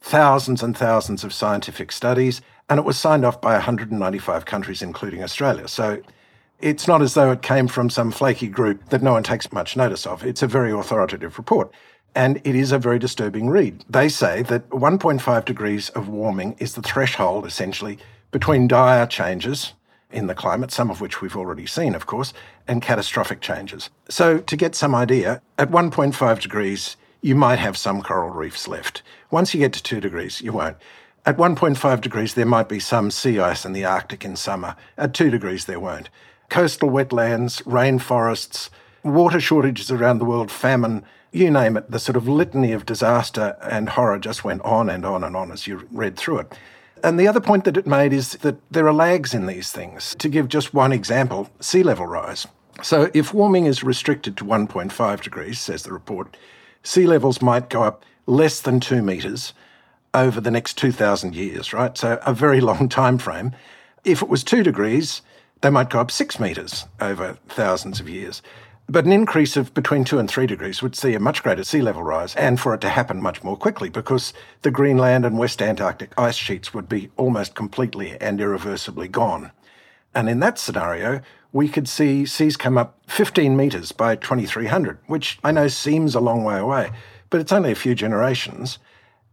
thousands 0.00 0.62
and 0.62 0.76
thousands 0.76 1.22
of 1.22 1.32
scientific 1.32 1.92
studies, 1.92 2.40
and 2.68 2.78
it 2.78 2.84
was 2.84 2.98
signed 2.98 3.24
off 3.24 3.40
by 3.40 3.52
195 3.54 4.44
countries, 4.46 4.82
including 4.82 5.22
Australia. 5.22 5.68
So 5.68 6.02
it's 6.60 6.86
not 6.86 7.02
as 7.02 7.14
though 7.14 7.32
it 7.32 7.42
came 7.42 7.68
from 7.68 7.90
some 7.90 8.10
flaky 8.10 8.48
group 8.48 8.88
that 8.90 9.02
no 9.02 9.12
one 9.12 9.22
takes 9.22 9.52
much 9.52 9.76
notice 9.76 10.06
of. 10.06 10.24
It's 10.24 10.42
a 10.42 10.46
very 10.46 10.72
authoritative 10.72 11.38
report. 11.38 11.72
And 12.14 12.40
it 12.44 12.56
is 12.56 12.72
a 12.72 12.78
very 12.78 12.98
disturbing 12.98 13.48
read. 13.48 13.84
They 13.88 14.08
say 14.08 14.42
that 14.44 14.68
1.5 14.70 15.44
degrees 15.44 15.90
of 15.90 16.08
warming 16.08 16.56
is 16.58 16.74
the 16.74 16.82
threshold, 16.82 17.46
essentially, 17.46 17.98
between 18.32 18.66
dire 18.66 19.06
changes 19.06 19.74
in 20.12 20.26
the 20.26 20.34
climate, 20.34 20.70
some 20.70 20.90
of 20.90 21.00
which 21.00 21.20
we've 21.20 21.36
already 21.36 21.66
seen, 21.66 21.94
of 21.94 22.06
course, 22.06 22.32
and 22.66 22.82
catastrophic 22.82 23.40
changes. 23.40 23.90
So, 24.08 24.38
to 24.38 24.56
get 24.56 24.74
some 24.74 24.94
idea, 24.94 25.42
at 25.58 25.70
1.5 25.70 26.40
degrees, 26.40 26.96
you 27.22 27.34
might 27.34 27.58
have 27.58 27.76
some 27.76 28.02
coral 28.02 28.30
reefs 28.30 28.66
left. 28.66 29.02
Once 29.30 29.54
you 29.54 29.60
get 29.60 29.72
to 29.74 29.82
2 29.82 30.00
degrees, 30.00 30.40
you 30.40 30.52
won't. 30.52 30.76
At 31.26 31.36
1.5 31.36 32.00
degrees, 32.00 32.34
there 32.34 32.46
might 32.46 32.68
be 32.68 32.80
some 32.80 33.10
sea 33.10 33.38
ice 33.38 33.64
in 33.64 33.72
the 33.72 33.84
Arctic 33.84 34.24
in 34.24 34.36
summer. 34.36 34.74
At 34.96 35.14
2 35.14 35.30
degrees, 35.30 35.66
there 35.66 35.80
won't. 35.80 36.08
Coastal 36.48 36.90
wetlands, 36.90 37.62
rainforests, 37.64 38.70
water 39.04 39.40
shortages 39.40 39.90
around 39.90 40.18
the 40.18 40.24
world, 40.24 40.50
famine, 40.50 41.04
you 41.32 41.50
name 41.50 41.76
it, 41.76 41.90
the 41.90 41.98
sort 41.98 42.16
of 42.16 42.26
litany 42.26 42.72
of 42.72 42.86
disaster 42.86 43.56
and 43.62 43.90
horror 43.90 44.18
just 44.18 44.44
went 44.44 44.62
on 44.62 44.90
and 44.90 45.04
on 45.04 45.22
and 45.22 45.36
on 45.36 45.52
as 45.52 45.66
you 45.66 45.86
read 45.92 46.16
through 46.16 46.40
it. 46.40 46.52
And 47.02 47.18
the 47.18 47.28
other 47.28 47.40
point 47.40 47.64
that 47.64 47.76
it 47.76 47.86
made 47.86 48.12
is 48.12 48.32
that 48.34 48.56
there 48.70 48.86
are 48.86 48.92
lags 48.92 49.34
in 49.34 49.46
these 49.46 49.72
things. 49.72 50.14
To 50.18 50.28
give 50.28 50.48
just 50.48 50.74
one 50.74 50.92
example, 50.92 51.48
sea 51.60 51.82
level 51.82 52.06
rise. 52.06 52.46
So 52.82 53.10
if 53.14 53.34
warming 53.34 53.66
is 53.66 53.84
restricted 53.84 54.36
to 54.38 54.44
1.5 54.44 55.22
degrees, 55.22 55.60
says 55.60 55.82
the 55.82 55.92
report, 55.92 56.36
sea 56.82 57.06
levels 57.06 57.42
might 57.42 57.68
go 57.68 57.82
up 57.82 58.04
less 58.26 58.60
than 58.60 58.80
two 58.80 59.02
metres 59.02 59.52
over 60.14 60.40
the 60.40 60.50
next 60.50 60.78
2,000 60.78 61.34
years, 61.34 61.72
right? 61.72 61.96
So 61.96 62.18
a 62.24 62.32
very 62.32 62.60
long 62.70 62.88
time 62.88 63.18
frame. 63.18 63.52
If 64.04 64.22
it 64.22 64.28
was 64.28 64.42
two 64.42 64.62
degrees, 64.62 65.22
they 65.60 65.70
might 65.70 65.90
go 65.90 66.00
up 66.00 66.10
six 66.10 66.40
metres 66.40 66.86
over 67.00 67.38
thousands 67.48 68.00
of 68.00 68.08
years. 68.08 68.42
But 68.90 69.04
an 69.04 69.12
increase 69.12 69.56
of 69.56 69.72
between 69.72 70.02
two 70.02 70.18
and 70.18 70.28
three 70.28 70.48
degrees 70.48 70.82
would 70.82 70.96
see 70.96 71.14
a 71.14 71.20
much 71.20 71.44
greater 71.44 71.62
sea 71.62 71.80
level 71.80 72.02
rise, 72.02 72.34
and 72.34 72.58
for 72.58 72.74
it 72.74 72.80
to 72.80 72.88
happen 72.88 73.22
much 73.22 73.44
more 73.44 73.56
quickly 73.56 73.88
because 73.88 74.32
the 74.62 74.72
Greenland 74.72 75.24
and 75.24 75.38
West 75.38 75.62
Antarctic 75.62 76.12
ice 76.18 76.34
sheets 76.34 76.74
would 76.74 76.88
be 76.88 77.08
almost 77.16 77.54
completely 77.54 78.20
and 78.20 78.40
irreversibly 78.40 79.06
gone. 79.06 79.52
And 80.12 80.28
in 80.28 80.40
that 80.40 80.58
scenario, 80.58 81.20
we 81.52 81.68
could 81.68 81.88
see 81.88 82.26
seas 82.26 82.56
come 82.56 82.76
up 82.76 82.98
15 83.06 83.56
metres 83.56 83.92
by 83.92 84.16
2300, 84.16 84.98
which 85.06 85.38
I 85.44 85.52
know 85.52 85.68
seems 85.68 86.16
a 86.16 86.20
long 86.20 86.42
way 86.42 86.58
away, 86.58 86.90
but 87.30 87.40
it's 87.40 87.52
only 87.52 87.70
a 87.70 87.76
few 87.76 87.94
generations. 87.94 88.80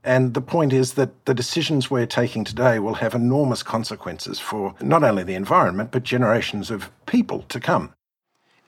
And 0.03 0.35
the 0.35 0.41
point 0.41 0.71
is 0.71 0.93
that 0.93 1.25
the 1.25 1.33
decisions 1.33 1.89
we're 1.89 2.05
taking 2.05 2.43
today 2.43 2.77
will 2.77 2.93
have 2.93 3.15
enormous 3.15 3.63
consequences 3.63 4.37
for 4.37 4.75
not 4.81 5.03
only 5.03 5.23
the 5.23 5.33
environment, 5.33 5.89
but 5.89 6.03
generations 6.03 6.69
of 6.69 6.91
people 7.07 7.41
to 7.49 7.59
come 7.59 7.91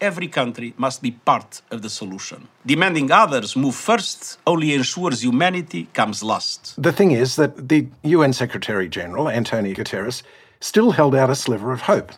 every 0.01 0.27
country 0.27 0.73
must 0.77 1.01
be 1.01 1.11
part 1.11 1.61
of 1.71 1.81
the 1.81 1.89
solution. 1.89 2.47
Demanding 2.65 3.11
others 3.11 3.55
move 3.55 3.75
first 3.75 4.39
only 4.45 4.73
ensures 4.73 5.23
humanity 5.23 5.87
comes 5.93 6.23
last. 6.23 6.81
The 6.81 6.91
thing 6.91 7.11
is 7.11 7.35
that 7.35 7.69
the 7.69 7.87
UN 8.03 8.33
Secretary 8.33 8.87
General, 8.89 9.29
Antonio 9.29 9.73
Guterres, 9.73 10.23
still 10.59 10.91
held 10.91 11.15
out 11.15 11.29
a 11.29 11.35
sliver 11.35 11.71
of 11.71 11.81
hope. 11.81 12.11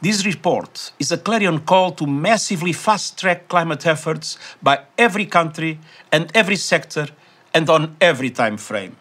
This 0.00 0.26
report 0.26 0.92
is 0.98 1.12
a 1.12 1.16
clarion 1.16 1.60
call 1.60 1.92
to 1.92 2.06
massively 2.06 2.72
fast 2.72 3.18
track 3.20 3.46
climate 3.48 3.86
efforts 3.86 4.36
by 4.60 4.80
every 4.98 5.26
country 5.26 5.78
and 6.10 6.28
every 6.34 6.56
sector 6.56 7.06
and 7.54 7.70
on 7.70 7.96
every 8.00 8.30
time 8.30 8.56
frame. 8.56 8.96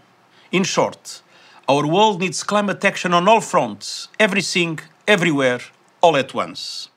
In 0.52 0.64
short, 0.64 1.24
our 1.68 1.88
world 1.88 2.20
needs 2.20 2.44
climate 2.44 2.86
action 2.86 3.14
on 3.14 3.28
all 3.28 3.42
fronts, 3.42 4.10
everything, 4.20 4.80
everywhere, 5.08 5.62
all 6.02 6.16
at 6.18 6.36
once. 6.36 6.91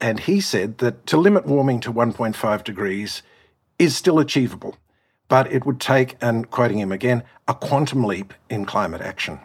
And 0.00 0.20
he 0.20 0.40
said 0.40 0.78
that 0.78 1.06
to 1.06 1.16
limit 1.16 1.46
warming 1.46 1.80
to 1.80 1.92
1.5 1.92 2.64
degrees 2.64 3.22
is 3.78 3.96
still 3.96 4.18
achievable, 4.18 4.76
but 5.28 5.50
it 5.52 5.66
would 5.66 5.80
take, 5.80 6.16
and 6.20 6.50
quoting 6.50 6.78
him 6.78 6.92
again, 6.92 7.24
a 7.46 7.54
quantum 7.54 8.04
leap 8.04 8.32
in 8.48 8.64
climate 8.64 9.00
action. 9.00 9.40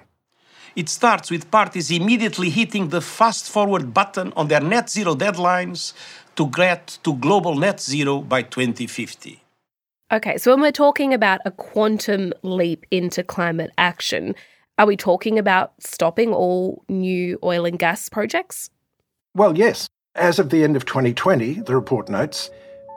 It 0.76 0.90
starts 0.90 1.30
with 1.30 1.52
parties 1.52 1.92
immediately 1.92 2.50
hitting 2.50 2.90
the 2.90 3.02
fast 3.02 3.50
forward 3.50 3.94
button 3.94 4.34
on 4.36 4.48
their 4.48 4.62
net 4.62 4.90
zero 4.90 5.16
deadlines 5.16 5.94
to 6.36 6.48
get 6.48 6.98
to 7.04 7.14
global 7.16 7.56
net 7.56 7.80
zero 7.80 8.22
by 8.22 8.42
2050. 8.42 9.44
Okay, 10.12 10.38
so 10.38 10.52
when 10.52 10.62
we're 10.62 10.72
talking 10.72 11.14
about 11.14 11.42
a 11.46 11.52
quantum 11.52 12.34
leap 12.44 12.86
into 12.92 13.24
climate 13.24 13.72
action, 13.78 14.36
are 14.78 14.86
we 14.86 14.98
talking 14.98 15.38
about 15.38 15.74
stopping 15.80 16.34
all 16.34 16.84
new 16.90 17.38
oil 17.44 17.66
and 17.66 17.78
gas 17.78 18.10
projects? 18.10 18.70
Well, 19.36 19.58
yes. 19.58 19.88
As 20.16 20.38
of 20.38 20.52
the 20.52 20.64
end 20.64 20.76
of 20.76 20.86
2020, 20.86 21.62
the 21.62 21.74
report 21.74 22.08
notes, 22.08 22.52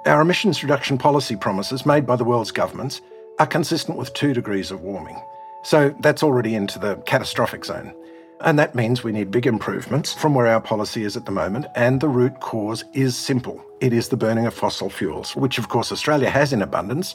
our 0.05 0.21
emissions 0.21 0.63
reduction 0.63 0.99
policy 0.99 1.35
promises 1.35 1.87
made 1.87 2.07
by 2.07 2.15
the 2.15 2.25
world's 2.25 2.51
governments 2.51 3.01
are 3.39 3.47
consistent 3.47 3.97
with 3.97 4.13
two 4.13 4.35
degrees 4.35 4.71
of 4.71 4.83
warming. 4.83 5.19
So 5.63 5.97
that's 6.01 6.23
already 6.23 6.55
into 6.55 6.79
the 6.79 6.97
catastrophic 7.07 7.65
zone. 7.65 7.95
And 8.43 8.59
that 8.59 8.75
means 8.75 9.03
we 9.03 9.13
need 9.13 9.31
big 9.31 9.47
improvements 9.47 10.13
from 10.13 10.35
where 10.35 10.47
our 10.47 10.61
policy 10.61 11.05
is 11.05 11.17
at 11.17 11.25
the 11.25 11.33
moment, 11.33 11.65
and 11.75 12.03
the 12.03 12.09
root 12.09 12.39
cause 12.41 12.85
is 12.93 13.17
simple 13.17 13.65
it 13.81 13.95
is 13.95 14.09
the 14.09 14.17
burning 14.19 14.47
of 14.47 14.53
fossil 14.53 14.91
fuels, 14.91 15.35
which 15.35 15.57
of 15.57 15.71
course 15.71 15.91
Australia 15.93 16.29
has 16.29 16.53
in 16.53 16.61
abundance, 16.61 17.15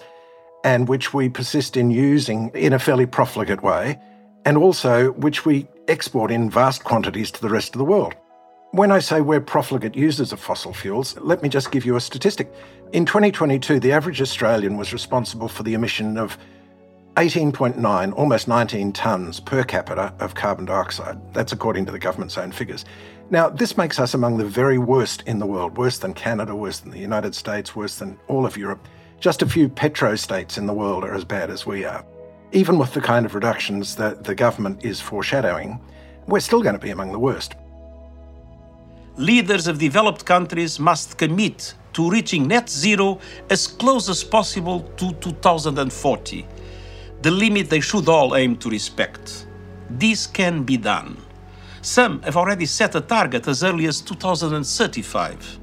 and 0.64 0.90
which 0.90 1.14
we 1.14 1.30
persist 1.30 1.78
in 1.78 1.92
using 1.92 2.50
in 2.56 2.74
a 2.74 2.80
fairly 2.80 3.06
profligate 3.06 3.62
way, 3.62 4.00
and 4.46 4.58
also 4.58 5.12
which 5.12 5.46
we 5.46 5.68
export 5.88 6.32
in 6.32 6.50
vast 6.50 6.84
quantities 6.84 7.30
to 7.30 7.42
the 7.42 7.50
rest 7.50 7.76
of 7.76 7.78
the 7.78 7.86
world. 7.86 8.16
When 8.74 8.90
I 8.90 9.00
say 9.00 9.20
we're 9.20 9.42
profligate 9.42 9.98
users 9.98 10.32
of 10.32 10.40
fossil 10.40 10.72
fuels, 10.72 11.18
let 11.18 11.44
me 11.44 11.50
just 11.50 11.72
give 11.72 11.84
you 11.84 11.98
a 11.98 12.00
statistic. 12.00 12.54
In 12.94 13.06
2022, 13.06 13.82
the 13.82 13.92
average 13.92 14.22
Australian 14.22 14.78
was 14.78 14.94
responsible 14.94 15.50
for 15.50 15.64
the 15.64 15.74
emission 15.74 16.18
of 16.18 16.38
18.9, 17.18 18.14
almost 18.14 18.48
19 18.48 18.94
tonnes 18.94 19.44
per 19.44 19.66
capita 19.66 20.14
of 20.22 20.36
carbon 20.36 20.64
dioxide. 20.64 21.20
That's 21.34 21.52
according 21.52 21.86
to 21.88 21.92
the 21.92 22.00
government's 22.00 22.38
own 22.38 22.54
figures. 22.54 22.86
Now, 23.30 23.50
this 23.50 23.76
makes 23.76 24.00
us 24.00 24.14
among 24.14 24.38
the 24.38 24.46
very 24.46 24.78
worst 24.78 25.24
in 25.28 25.40
the 25.40 25.46
world, 25.46 25.78
worse 25.78 25.98
than 25.98 26.14
Canada, 26.14 26.56
worse 26.56 26.80
than 26.80 26.92
the 26.92 26.98
United 26.98 27.36
States, 27.36 27.76
worse 27.76 27.98
than 27.98 28.18
all 28.30 28.46
of 28.46 28.56
Europe. 28.56 28.88
Just 29.20 29.42
a 29.42 29.50
few 29.50 29.68
petro 29.68 30.16
states 30.16 30.58
in 30.58 30.66
the 30.66 30.74
world 30.74 31.04
are 31.04 31.14
as 31.14 31.26
bad 31.26 31.50
as 31.50 31.66
we 31.66 31.84
are. 31.84 32.06
Even 32.54 32.78
with 32.78 32.94
the 32.94 33.02
kind 33.02 33.26
of 33.26 33.36
reductions 33.36 33.98
that 33.98 34.24
the 34.24 34.34
government 34.34 34.86
is 34.86 35.02
foreshadowing, 35.02 35.78
we're 36.26 36.40
still 36.40 36.64
going 36.64 36.76
to 36.76 36.80
be 36.80 36.92
among 36.92 37.12
the 37.12 37.20
worst 37.20 37.56
leaders 39.18 39.68
of 39.68 39.78
developed 39.78 40.26
countries 40.26 40.80
must 40.80 41.18
commit 41.18 41.74
to 41.94 42.10
reaching 42.10 42.48
net 42.48 42.70
zero 42.70 43.20
as 43.50 43.68
close 43.68 44.10
as 44.10 44.24
possible 44.24 44.82
to 44.98 45.12
2040, 45.14 46.48
the 47.22 47.32
limit 47.32 47.70
they 47.70 47.80
should 47.80 48.08
all 48.08 48.36
aim 48.36 48.56
to 48.58 48.70
respect. 48.70 49.46
This 49.90 50.26
can 50.26 50.64
be 50.64 50.78
done. 50.78 51.18
Some 51.82 52.22
have 52.22 52.38
already 52.38 52.66
set 52.66 52.96
a 52.96 53.02
target 53.02 53.48
as 53.48 53.64
early 53.64 53.88
as 53.88 54.02
2035. 54.02 55.60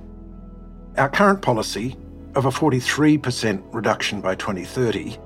Our 0.97 1.09
current 1.09 1.41
policy 1.41 1.97
of 2.35 2.45
a 2.45 2.51
43% 2.51 3.63
reduction 3.73 4.21
by 4.21 4.35
2030 4.35 5.17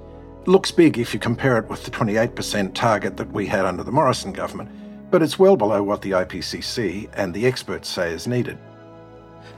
looks 0.47 0.71
big 0.71 0.99
if 0.99 1.15
you 1.15 1.21
compare 1.21 1.59
it 1.59 1.69
with 1.69 1.85
the 1.85 1.91
28% 1.91 2.75
target 2.75 3.17
that 3.17 3.31
we 3.33 3.47
had 3.47 3.65
under 3.65 3.83
the 3.83 3.93
Morrison 3.93 4.33
government 4.33 4.71
but 5.13 5.23
it's 5.23 5.39
well 5.39 5.57
below 5.57 5.83
what 5.83 6.01
the 6.03 6.13
IPCC 6.13 7.09
and 7.15 7.33
the 7.33 7.47
experts 7.47 7.89
say 7.89 8.13
is 8.13 8.27
needed. 8.27 8.59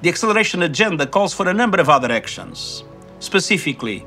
The 0.02 0.08
acceleration 0.10 0.64
agenda 0.64 1.06
calls 1.06 1.32
for 1.32 1.48
a 1.48 1.54
number 1.54 1.80
of 1.80 1.88
other 1.88 2.10
actions. 2.10 2.84
Specifically, 3.20 4.04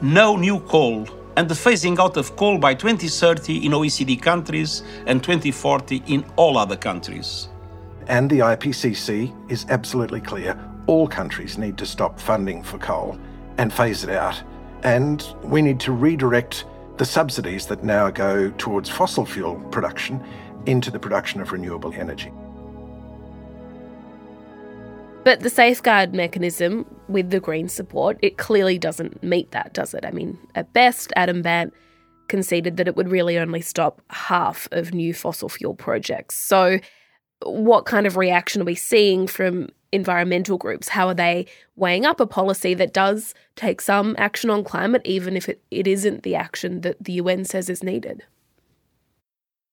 no 0.00 0.36
new 0.36 0.58
coal 0.60 1.06
and 1.36 1.48
the 1.48 1.54
phasing 1.54 1.98
out 1.98 2.16
of 2.16 2.34
coal 2.36 2.56
by 2.56 2.74
2030 2.74 3.66
in 3.66 3.72
OECD 3.72 4.20
countries 4.20 4.82
and 5.06 5.22
2040 5.22 6.02
in 6.06 6.24
all 6.36 6.56
other 6.56 6.76
countries. 6.76 7.48
And 8.08 8.30
the 8.30 8.38
IPCC 8.38 9.50
is 9.50 9.66
absolutely 9.68 10.22
clear 10.22 10.58
all 10.86 11.06
countries 11.06 11.58
need 11.58 11.76
to 11.76 11.84
stop 11.84 12.18
funding 12.18 12.62
for 12.62 12.78
coal 12.78 13.18
and 13.58 13.72
phase 13.72 14.02
it 14.02 14.10
out. 14.10 14.42
And 14.82 15.22
we 15.42 15.60
need 15.60 15.80
to 15.80 15.92
redirect 15.92 16.64
the 16.96 17.04
subsidies 17.04 17.66
that 17.66 17.84
now 17.84 18.08
go 18.08 18.50
towards 18.52 18.88
fossil 18.88 19.26
fuel 19.26 19.56
production 19.70 20.24
into 20.66 20.90
the 20.90 20.98
production 20.98 21.40
of 21.40 21.52
renewable 21.52 21.92
energy. 21.92 22.32
But 25.24 25.40
the 25.40 25.50
safeguard 25.50 26.14
mechanism 26.14 26.86
with 27.08 27.30
the 27.30 27.40
Green 27.40 27.68
support, 27.68 28.16
it 28.22 28.36
clearly 28.36 28.78
doesn't 28.78 29.24
meet 29.24 29.50
that, 29.50 29.72
does 29.72 29.92
it? 29.92 30.04
I 30.06 30.12
mean, 30.12 30.38
at 30.54 30.72
best, 30.72 31.12
Adam 31.16 31.42
Bandt 31.42 31.74
conceded 32.28 32.76
that 32.76 32.86
it 32.86 32.94
would 32.94 33.08
really 33.08 33.36
only 33.36 33.60
stop 33.60 34.00
half 34.10 34.68
of 34.70 34.94
new 34.94 35.12
fossil 35.12 35.48
fuel 35.48 35.74
projects. 35.74 36.36
So, 36.36 36.78
what 37.42 37.86
kind 37.86 38.06
of 38.06 38.16
reaction 38.16 38.62
are 38.62 38.66
we 38.66 38.76
seeing 38.76 39.26
from 39.26 39.68
environmental 39.90 40.58
groups? 40.58 40.88
How 40.88 41.08
are 41.08 41.14
they 41.14 41.46
weighing 41.74 42.04
up 42.06 42.20
a 42.20 42.26
policy 42.26 42.74
that 42.74 42.94
does 42.94 43.34
take 43.56 43.80
some 43.80 44.14
action 44.18 44.48
on 44.48 44.62
climate, 44.62 45.02
even 45.04 45.36
if 45.36 45.48
it, 45.48 45.60
it 45.72 45.88
isn't 45.88 46.22
the 46.22 46.36
action 46.36 46.82
that 46.82 47.02
the 47.02 47.14
UN 47.14 47.44
says 47.44 47.68
is 47.68 47.82
needed? 47.82 48.22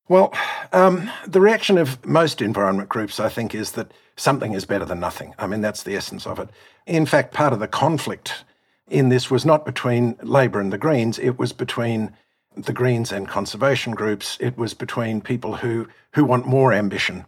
Well, 0.09 0.33
um, 0.73 1.09
the 1.25 1.39
reaction 1.39 1.77
of 1.77 2.05
most 2.05 2.41
environment 2.41 2.89
groups, 2.89 3.19
I 3.21 3.29
think, 3.29 3.55
is 3.55 3.71
that 3.73 3.91
something 4.17 4.53
is 4.53 4.65
better 4.65 4.83
than 4.83 4.99
nothing. 4.99 5.33
I 5.39 5.47
mean, 5.47 5.61
that's 5.61 5.83
the 5.83 5.95
essence 5.95 6.27
of 6.27 6.39
it. 6.39 6.49
In 6.85 7.05
fact, 7.05 7.33
part 7.33 7.53
of 7.53 7.59
the 7.59 7.69
conflict 7.69 8.43
in 8.89 9.07
this 9.07 9.31
was 9.31 9.45
not 9.45 9.65
between 9.65 10.17
Labor 10.21 10.59
and 10.59 10.73
the 10.73 10.77
Greens, 10.77 11.17
it 11.19 11.39
was 11.39 11.53
between 11.53 12.11
the 12.57 12.73
Greens 12.73 13.11
and 13.11 13.27
conservation 13.27 13.93
groups, 13.93 14.37
it 14.41 14.57
was 14.57 14.73
between 14.73 15.21
people 15.21 15.55
who, 15.55 15.87
who 16.13 16.25
want 16.25 16.45
more 16.45 16.73
ambition. 16.73 17.25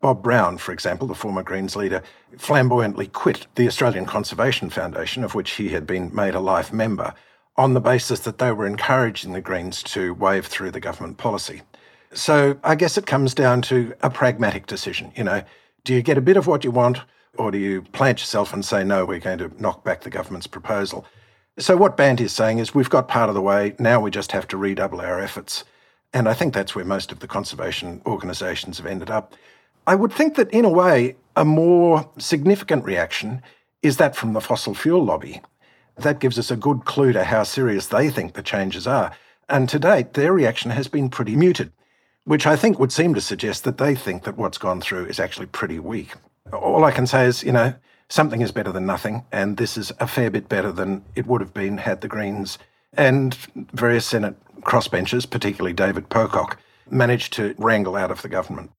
Bob 0.00 0.22
Brown, 0.22 0.58
for 0.58 0.72
example, 0.72 1.06
the 1.06 1.14
former 1.14 1.42
Greens 1.42 1.76
leader, 1.76 2.02
flamboyantly 2.38 3.06
quit 3.06 3.46
the 3.54 3.66
Australian 3.66 4.06
Conservation 4.06 4.70
Foundation, 4.70 5.24
of 5.24 5.34
which 5.34 5.52
he 5.52 5.68
had 5.68 5.86
been 5.86 6.14
made 6.14 6.34
a 6.34 6.40
life 6.40 6.72
member, 6.72 7.14
on 7.56 7.74
the 7.74 7.80
basis 7.80 8.20
that 8.20 8.38
they 8.38 8.50
were 8.50 8.66
encouraging 8.66 9.32
the 9.32 9.40
Greens 9.40 9.82
to 9.82 10.14
wave 10.14 10.46
through 10.46 10.70
the 10.70 10.80
government 10.80 11.18
policy. 11.18 11.62
So 12.14 12.56
I 12.62 12.76
guess 12.76 12.96
it 12.96 13.06
comes 13.06 13.34
down 13.34 13.62
to 13.62 13.92
a 14.02 14.08
pragmatic 14.08 14.66
decision. 14.66 15.12
You 15.16 15.24
know, 15.24 15.42
do 15.82 15.92
you 15.94 16.00
get 16.00 16.16
a 16.16 16.22
bit 16.22 16.36
of 16.36 16.46
what 16.46 16.62
you 16.62 16.70
want, 16.70 17.00
or 17.36 17.50
do 17.50 17.58
you 17.58 17.82
plant 17.82 18.20
yourself 18.20 18.52
and 18.52 18.64
say, 18.64 18.84
no, 18.84 19.04
we're 19.04 19.18
going 19.18 19.38
to 19.38 19.50
knock 19.60 19.84
back 19.84 20.02
the 20.02 20.10
government's 20.10 20.46
proposal? 20.46 21.04
So, 21.58 21.76
what 21.76 21.96
Bandt 21.96 22.20
is 22.20 22.32
saying 22.32 22.58
is, 22.58 22.74
we've 22.74 22.90
got 22.90 23.08
part 23.08 23.28
of 23.28 23.34
the 23.34 23.42
way, 23.42 23.74
now 23.78 24.00
we 24.00 24.10
just 24.10 24.32
have 24.32 24.46
to 24.48 24.56
redouble 24.56 25.00
our 25.00 25.20
efforts. 25.20 25.64
And 26.12 26.28
I 26.28 26.34
think 26.34 26.54
that's 26.54 26.74
where 26.74 26.84
most 26.84 27.10
of 27.10 27.18
the 27.18 27.26
conservation 27.26 28.00
organisations 28.06 28.78
have 28.78 28.86
ended 28.86 29.10
up. 29.10 29.34
I 29.86 29.96
would 29.96 30.12
think 30.12 30.36
that, 30.36 30.50
in 30.50 30.64
a 30.64 30.70
way, 30.70 31.16
a 31.36 31.44
more 31.44 32.08
significant 32.18 32.84
reaction 32.84 33.42
is 33.82 33.96
that 33.96 34.16
from 34.16 34.32
the 34.32 34.40
fossil 34.40 34.74
fuel 34.74 35.04
lobby. 35.04 35.42
That 35.96 36.20
gives 36.20 36.38
us 36.38 36.50
a 36.50 36.56
good 36.56 36.84
clue 36.84 37.12
to 37.12 37.24
how 37.24 37.42
serious 37.42 37.88
they 37.88 38.08
think 38.08 38.34
the 38.34 38.42
changes 38.42 38.86
are. 38.86 39.12
And 39.48 39.68
to 39.68 39.78
date, 39.78 40.14
their 40.14 40.32
reaction 40.32 40.70
has 40.70 40.88
been 40.88 41.08
pretty 41.08 41.36
muted 41.36 41.72
which 42.24 42.46
I 42.46 42.56
think 42.56 42.78
would 42.78 42.92
seem 42.92 43.14
to 43.14 43.20
suggest 43.20 43.64
that 43.64 43.78
they 43.78 43.94
think 43.94 44.24
that 44.24 44.36
what's 44.36 44.58
gone 44.58 44.80
through 44.80 45.06
is 45.06 45.20
actually 45.20 45.46
pretty 45.46 45.78
weak. 45.78 46.12
All 46.52 46.84
I 46.84 46.90
can 46.90 47.06
say 47.06 47.26
is, 47.26 47.42
you 47.42 47.52
know, 47.52 47.74
something 48.08 48.40
is 48.40 48.52
better 48.52 48.72
than 48.72 48.86
nothing, 48.86 49.24
and 49.32 49.56
this 49.56 49.76
is 49.76 49.92
a 50.00 50.06
fair 50.06 50.30
bit 50.30 50.48
better 50.48 50.72
than 50.72 51.04
it 51.14 51.26
would 51.26 51.40
have 51.40 51.54
been 51.54 51.78
had 51.78 52.00
the 52.00 52.08
Greens 52.08 52.58
and 52.96 53.34
various 53.72 54.06
Senate 54.06 54.36
crossbenchers, 54.62 55.28
particularly 55.28 55.72
David 55.72 56.08
Pocock, 56.08 56.58
managed 56.90 57.32
to 57.34 57.54
wrangle 57.58 57.96
out 57.96 58.10
of 58.10 58.22
the 58.22 58.28
government. 58.28 58.70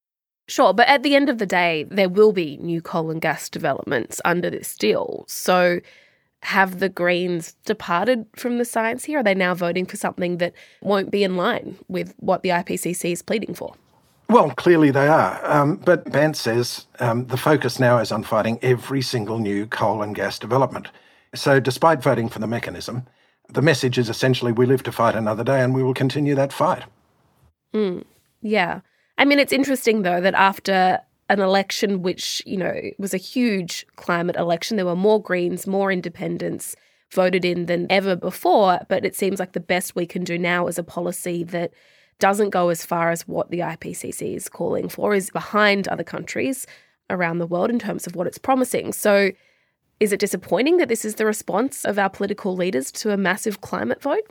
Sure, 0.47 0.73
but 0.73 0.87
at 0.87 1.03
the 1.03 1.15
end 1.15 1.27
of 1.27 1.39
the 1.39 1.45
day, 1.45 1.85
there 1.89 2.09
will 2.09 2.31
be 2.31 2.57
new 2.57 2.81
coal 2.81 3.09
and 3.09 3.21
gas 3.21 3.49
developments 3.49 4.21
under 4.23 4.49
this 4.49 4.77
deal. 4.77 5.25
So 5.27 5.79
have 6.45 6.79
the 6.79 6.89
Greens 6.89 7.55
departed 7.65 8.27
from 8.35 8.59
the 8.59 8.65
science 8.65 9.05
here? 9.05 9.19
Are 9.19 9.23
they 9.23 9.33
now 9.33 9.55
voting 9.55 9.85
for 9.85 9.97
something 9.97 10.37
that 10.37 10.53
won't 10.81 11.09
be 11.09 11.23
in 11.23 11.35
line 11.35 11.77
with 11.87 12.13
what 12.17 12.43
the 12.43 12.49
IPCC 12.49 13.11
is 13.11 13.21
pleading 13.23 13.55
for? 13.55 13.73
Well, 14.29 14.51
clearly 14.51 14.91
they 14.91 15.07
are. 15.07 15.39
Um, 15.43 15.77
but 15.77 16.11
Bandt 16.11 16.37
says 16.37 16.85
um, 16.99 17.25
the 17.27 17.37
focus 17.37 17.79
now 17.79 17.97
is 17.97 18.11
on 18.11 18.23
fighting 18.23 18.59
every 18.61 19.01
single 19.01 19.39
new 19.39 19.65
coal 19.65 20.03
and 20.03 20.15
gas 20.15 20.37
development. 20.37 20.87
So, 21.33 21.59
despite 21.59 22.01
voting 22.01 22.29
for 22.29 22.39
the 22.39 22.47
mechanism, 22.47 23.07
the 23.49 23.61
message 23.61 23.97
is 23.97 24.09
essentially 24.09 24.51
we 24.51 24.65
live 24.65 24.83
to 24.83 24.91
fight 24.91 25.15
another 25.15 25.43
day 25.43 25.61
and 25.61 25.73
we 25.73 25.83
will 25.83 25.93
continue 25.93 26.35
that 26.35 26.53
fight. 26.53 26.83
Mm, 27.73 28.03
yeah. 28.41 28.81
I 29.17 29.25
mean, 29.25 29.39
it's 29.39 29.53
interesting, 29.53 30.03
though, 30.03 30.21
that 30.21 30.33
after 30.35 30.99
an 31.29 31.39
election 31.39 32.01
which, 32.01 32.41
you 32.45 32.57
know, 32.57 32.79
was 32.97 33.13
a 33.13 33.17
huge 33.17 33.85
climate 33.95 34.35
election. 34.35 34.77
There 34.77 34.85
were 34.85 34.95
more 34.95 35.21
Greens, 35.21 35.65
more 35.65 35.91
independents 35.91 36.75
voted 37.11 37.45
in 37.45 37.65
than 37.65 37.87
ever 37.89 38.15
before. 38.15 38.79
But 38.89 39.05
it 39.05 39.15
seems 39.15 39.39
like 39.39 39.53
the 39.53 39.59
best 39.59 39.95
we 39.95 40.05
can 40.05 40.23
do 40.23 40.37
now 40.37 40.67
is 40.67 40.77
a 40.77 40.83
policy 40.83 41.43
that 41.45 41.71
doesn't 42.19 42.51
go 42.51 42.69
as 42.69 42.85
far 42.85 43.11
as 43.11 43.27
what 43.27 43.49
the 43.49 43.59
IPCC 43.59 44.35
is 44.35 44.49
calling 44.49 44.87
for, 44.87 45.13
is 45.13 45.29
behind 45.29 45.87
other 45.87 46.03
countries 46.03 46.65
around 47.09 47.39
the 47.39 47.47
world 47.47 47.69
in 47.69 47.79
terms 47.79 48.07
of 48.07 48.15
what 48.15 48.27
it's 48.27 48.37
promising. 48.37 48.93
So, 48.93 49.31
is 49.99 50.11
it 50.11 50.19
disappointing 50.19 50.77
that 50.77 50.89
this 50.89 51.05
is 51.05 51.15
the 51.15 51.25
response 51.25 51.85
of 51.85 51.97
our 51.97 52.09
political 52.09 52.55
leaders 52.55 52.91
to 52.93 53.11
a 53.11 53.17
massive 53.17 53.61
climate 53.61 54.01
vote? 54.01 54.29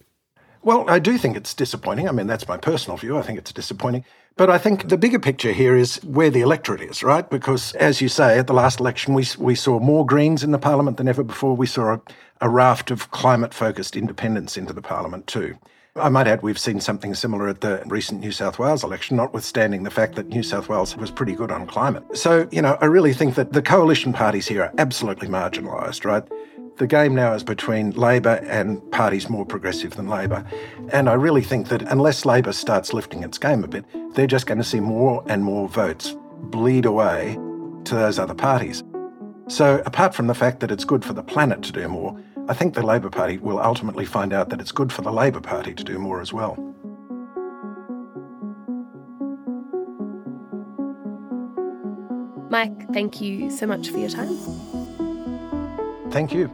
Well, 0.62 0.88
I 0.88 0.98
do 0.98 1.16
think 1.18 1.36
it's 1.36 1.54
disappointing. 1.54 2.08
I 2.08 2.12
mean, 2.12 2.26
that's 2.26 2.48
my 2.48 2.56
personal 2.56 2.96
view. 2.96 3.18
I 3.18 3.22
think 3.22 3.38
it's 3.38 3.52
disappointing. 3.52 4.04
But 4.36 4.50
I 4.50 4.58
think 4.58 4.88
the 4.88 4.98
bigger 4.98 5.20
picture 5.20 5.52
here 5.52 5.76
is 5.76 6.02
where 6.02 6.28
the 6.28 6.40
electorate 6.40 6.80
is, 6.80 7.04
right? 7.04 7.28
Because, 7.28 7.72
as 7.76 8.00
you 8.00 8.08
say, 8.08 8.36
at 8.36 8.48
the 8.48 8.52
last 8.52 8.80
election, 8.80 9.14
we, 9.14 9.24
we 9.38 9.54
saw 9.54 9.78
more 9.78 10.04
Greens 10.04 10.42
in 10.42 10.50
the 10.50 10.58
parliament 10.58 10.96
than 10.96 11.06
ever 11.06 11.22
before. 11.22 11.54
We 11.54 11.68
saw 11.68 11.94
a, 11.94 12.00
a 12.40 12.48
raft 12.48 12.90
of 12.90 13.12
climate 13.12 13.54
focused 13.54 13.94
independents 13.94 14.56
into 14.56 14.72
the 14.72 14.82
parliament, 14.82 15.28
too. 15.28 15.56
I 15.96 16.08
might 16.08 16.26
add 16.26 16.42
we've 16.42 16.58
seen 16.58 16.80
something 16.80 17.14
similar 17.14 17.46
at 17.46 17.60
the 17.60 17.80
recent 17.86 18.20
New 18.20 18.32
South 18.32 18.58
Wales 18.58 18.82
election, 18.82 19.16
notwithstanding 19.16 19.84
the 19.84 19.90
fact 19.90 20.16
that 20.16 20.26
New 20.26 20.42
South 20.42 20.68
Wales 20.68 20.96
was 20.96 21.12
pretty 21.12 21.36
good 21.36 21.52
on 21.52 21.68
climate. 21.68 22.02
So, 22.14 22.48
you 22.50 22.60
know, 22.60 22.76
I 22.80 22.86
really 22.86 23.12
think 23.12 23.36
that 23.36 23.52
the 23.52 23.62
coalition 23.62 24.12
parties 24.12 24.48
here 24.48 24.64
are 24.64 24.72
absolutely 24.78 25.28
marginalised, 25.28 26.04
right? 26.04 26.24
The 26.76 26.88
game 26.88 27.14
now 27.14 27.34
is 27.34 27.44
between 27.44 27.92
Labor 27.92 28.40
and 28.48 28.80
parties 28.90 29.30
more 29.30 29.46
progressive 29.46 29.94
than 29.94 30.08
Labor. 30.08 30.44
And 30.92 31.08
I 31.08 31.12
really 31.12 31.42
think 31.42 31.68
that 31.68 31.82
unless 31.82 32.24
Labor 32.24 32.52
starts 32.52 32.92
lifting 32.92 33.22
its 33.22 33.38
game 33.38 33.62
a 33.62 33.68
bit, 33.68 33.84
they're 34.14 34.26
just 34.26 34.46
going 34.46 34.58
to 34.58 34.64
see 34.64 34.80
more 34.80 35.24
and 35.28 35.44
more 35.44 35.68
votes 35.68 36.16
bleed 36.50 36.84
away 36.84 37.38
to 37.84 37.94
those 37.94 38.18
other 38.18 38.34
parties. 38.34 38.82
So, 39.46 39.82
apart 39.86 40.14
from 40.14 40.26
the 40.26 40.34
fact 40.34 40.60
that 40.60 40.72
it's 40.72 40.84
good 40.84 41.04
for 41.04 41.12
the 41.12 41.22
planet 41.22 41.62
to 41.62 41.72
do 41.72 41.86
more, 41.86 42.18
I 42.48 42.54
think 42.54 42.74
the 42.74 42.82
Labor 42.82 43.10
Party 43.10 43.38
will 43.38 43.60
ultimately 43.60 44.04
find 44.04 44.32
out 44.32 44.48
that 44.50 44.60
it's 44.60 44.72
good 44.72 44.92
for 44.92 45.02
the 45.02 45.12
Labor 45.12 45.40
Party 45.40 45.74
to 45.74 45.84
do 45.84 45.98
more 45.98 46.20
as 46.20 46.32
well. 46.32 46.56
Mike, 52.50 52.92
thank 52.92 53.20
you 53.20 53.50
so 53.50 53.66
much 53.66 53.90
for 53.90 53.98
your 53.98 54.10
time. 54.10 55.13
Thank 56.14 56.32
you. 56.32 56.48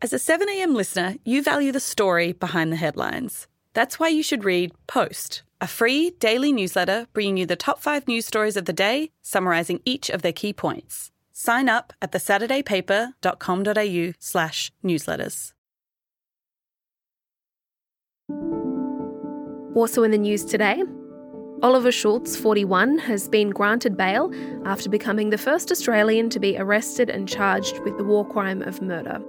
As 0.00 0.12
a 0.12 0.16
7am 0.16 0.76
listener, 0.76 1.16
you 1.24 1.42
value 1.42 1.72
the 1.72 1.80
story 1.80 2.30
behind 2.30 2.70
the 2.70 2.76
headlines. 2.76 3.48
That's 3.72 3.98
why 3.98 4.08
you 4.08 4.22
should 4.22 4.44
read 4.44 4.70
Post, 4.86 5.42
a 5.62 5.66
free 5.68 6.10
daily 6.18 6.52
newsletter 6.52 7.06
bringing 7.12 7.36
you 7.36 7.46
the 7.46 7.54
top 7.54 7.80
five 7.80 8.08
news 8.08 8.26
stories 8.26 8.56
of 8.56 8.64
the 8.64 8.72
day, 8.72 9.12
summarising 9.22 9.80
each 9.84 10.10
of 10.10 10.20
their 10.20 10.32
key 10.32 10.52
points. 10.52 11.12
Sign 11.32 11.68
up 11.68 11.92
at 12.02 12.10
thesaturdaypaper.com.au 12.10 14.12
slash 14.18 14.72
newsletters. 14.84 15.52
Also 19.76 20.02
in 20.02 20.10
the 20.10 20.18
news 20.18 20.44
today, 20.44 20.82
Oliver 21.62 21.92
Schulz, 21.92 22.36
41, 22.36 22.98
has 22.98 23.28
been 23.28 23.50
granted 23.50 23.96
bail 23.96 24.32
after 24.64 24.90
becoming 24.90 25.30
the 25.30 25.38
first 25.38 25.70
Australian 25.70 26.28
to 26.30 26.40
be 26.40 26.58
arrested 26.58 27.08
and 27.08 27.28
charged 27.28 27.78
with 27.84 27.96
the 27.98 28.04
war 28.04 28.28
crime 28.28 28.62
of 28.62 28.82
murder. 28.82 29.22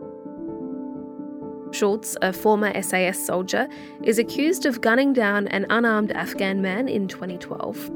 Schulz, 1.74 2.16
a 2.22 2.32
former 2.32 2.82
SAS 2.82 3.18
soldier, 3.18 3.68
is 4.04 4.20
accused 4.20 4.66
of 4.66 4.82
gunning 4.82 5.12
down 5.12 5.48
an 5.48 5.66
unarmed 5.70 6.12
Afghan 6.12 6.62
man 6.62 6.88
in 6.88 7.08
2012. 7.08 7.92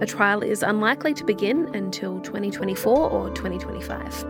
A 0.00 0.06
trial 0.06 0.42
is 0.42 0.62
unlikely 0.62 1.12
to 1.14 1.24
begin 1.24 1.74
until 1.74 2.20
2024 2.20 3.10
or 3.10 3.30
2025. 3.30 4.24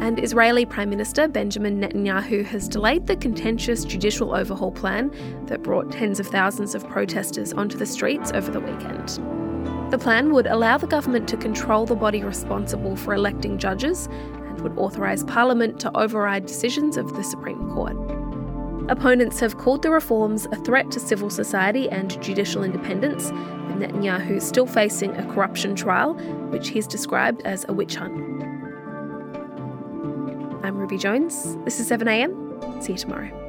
And 0.00 0.22
Israeli 0.22 0.64
Prime 0.64 0.90
Minister 0.90 1.26
Benjamin 1.28 1.80
Netanyahu 1.80 2.44
has 2.44 2.68
delayed 2.68 3.06
the 3.06 3.16
contentious 3.16 3.84
judicial 3.84 4.34
overhaul 4.34 4.70
plan 4.70 5.10
that 5.46 5.62
brought 5.62 5.90
tens 5.90 6.20
of 6.20 6.26
thousands 6.26 6.74
of 6.74 6.88
protesters 6.88 7.52
onto 7.52 7.76
the 7.76 7.86
streets 7.86 8.30
over 8.32 8.50
the 8.50 8.60
weekend. 8.60 9.18
The 9.90 9.98
plan 9.98 10.34
would 10.34 10.46
allow 10.46 10.76
the 10.76 10.86
government 10.86 11.26
to 11.28 11.36
control 11.38 11.86
the 11.86 11.96
body 11.96 12.22
responsible 12.22 12.94
for 12.94 13.14
electing 13.14 13.56
judges 13.56 14.08
and 14.58 14.62
would 14.62 14.78
authorise 14.78 15.24
Parliament 15.24 15.80
to 15.80 15.96
override 15.96 16.46
decisions 16.46 16.96
of 16.96 17.14
the 17.14 17.22
Supreme 17.22 17.70
Court. 17.70 17.96
Opponents 18.90 19.38
have 19.40 19.58
called 19.58 19.82
the 19.82 19.90
reforms 19.90 20.46
a 20.46 20.56
threat 20.56 20.90
to 20.92 21.00
civil 21.00 21.28
society 21.28 21.88
and 21.90 22.20
judicial 22.22 22.64
independence, 22.64 23.24
with 23.24 23.76
Netanyahu 23.76 24.40
still 24.40 24.66
facing 24.66 25.14
a 25.16 25.26
corruption 25.32 25.74
trial, 25.74 26.14
which 26.50 26.70
he's 26.70 26.86
described 26.86 27.42
as 27.42 27.66
a 27.68 27.72
witch 27.72 27.96
hunt. 27.96 28.14
I'm 30.64 30.76
Ruby 30.76 30.98
Jones. 30.98 31.56
This 31.64 31.78
is 31.80 31.90
7am. 31.90 32.82
See 32.82 32.92
you 32.92 32.98
tomorrow. 32.98 33.47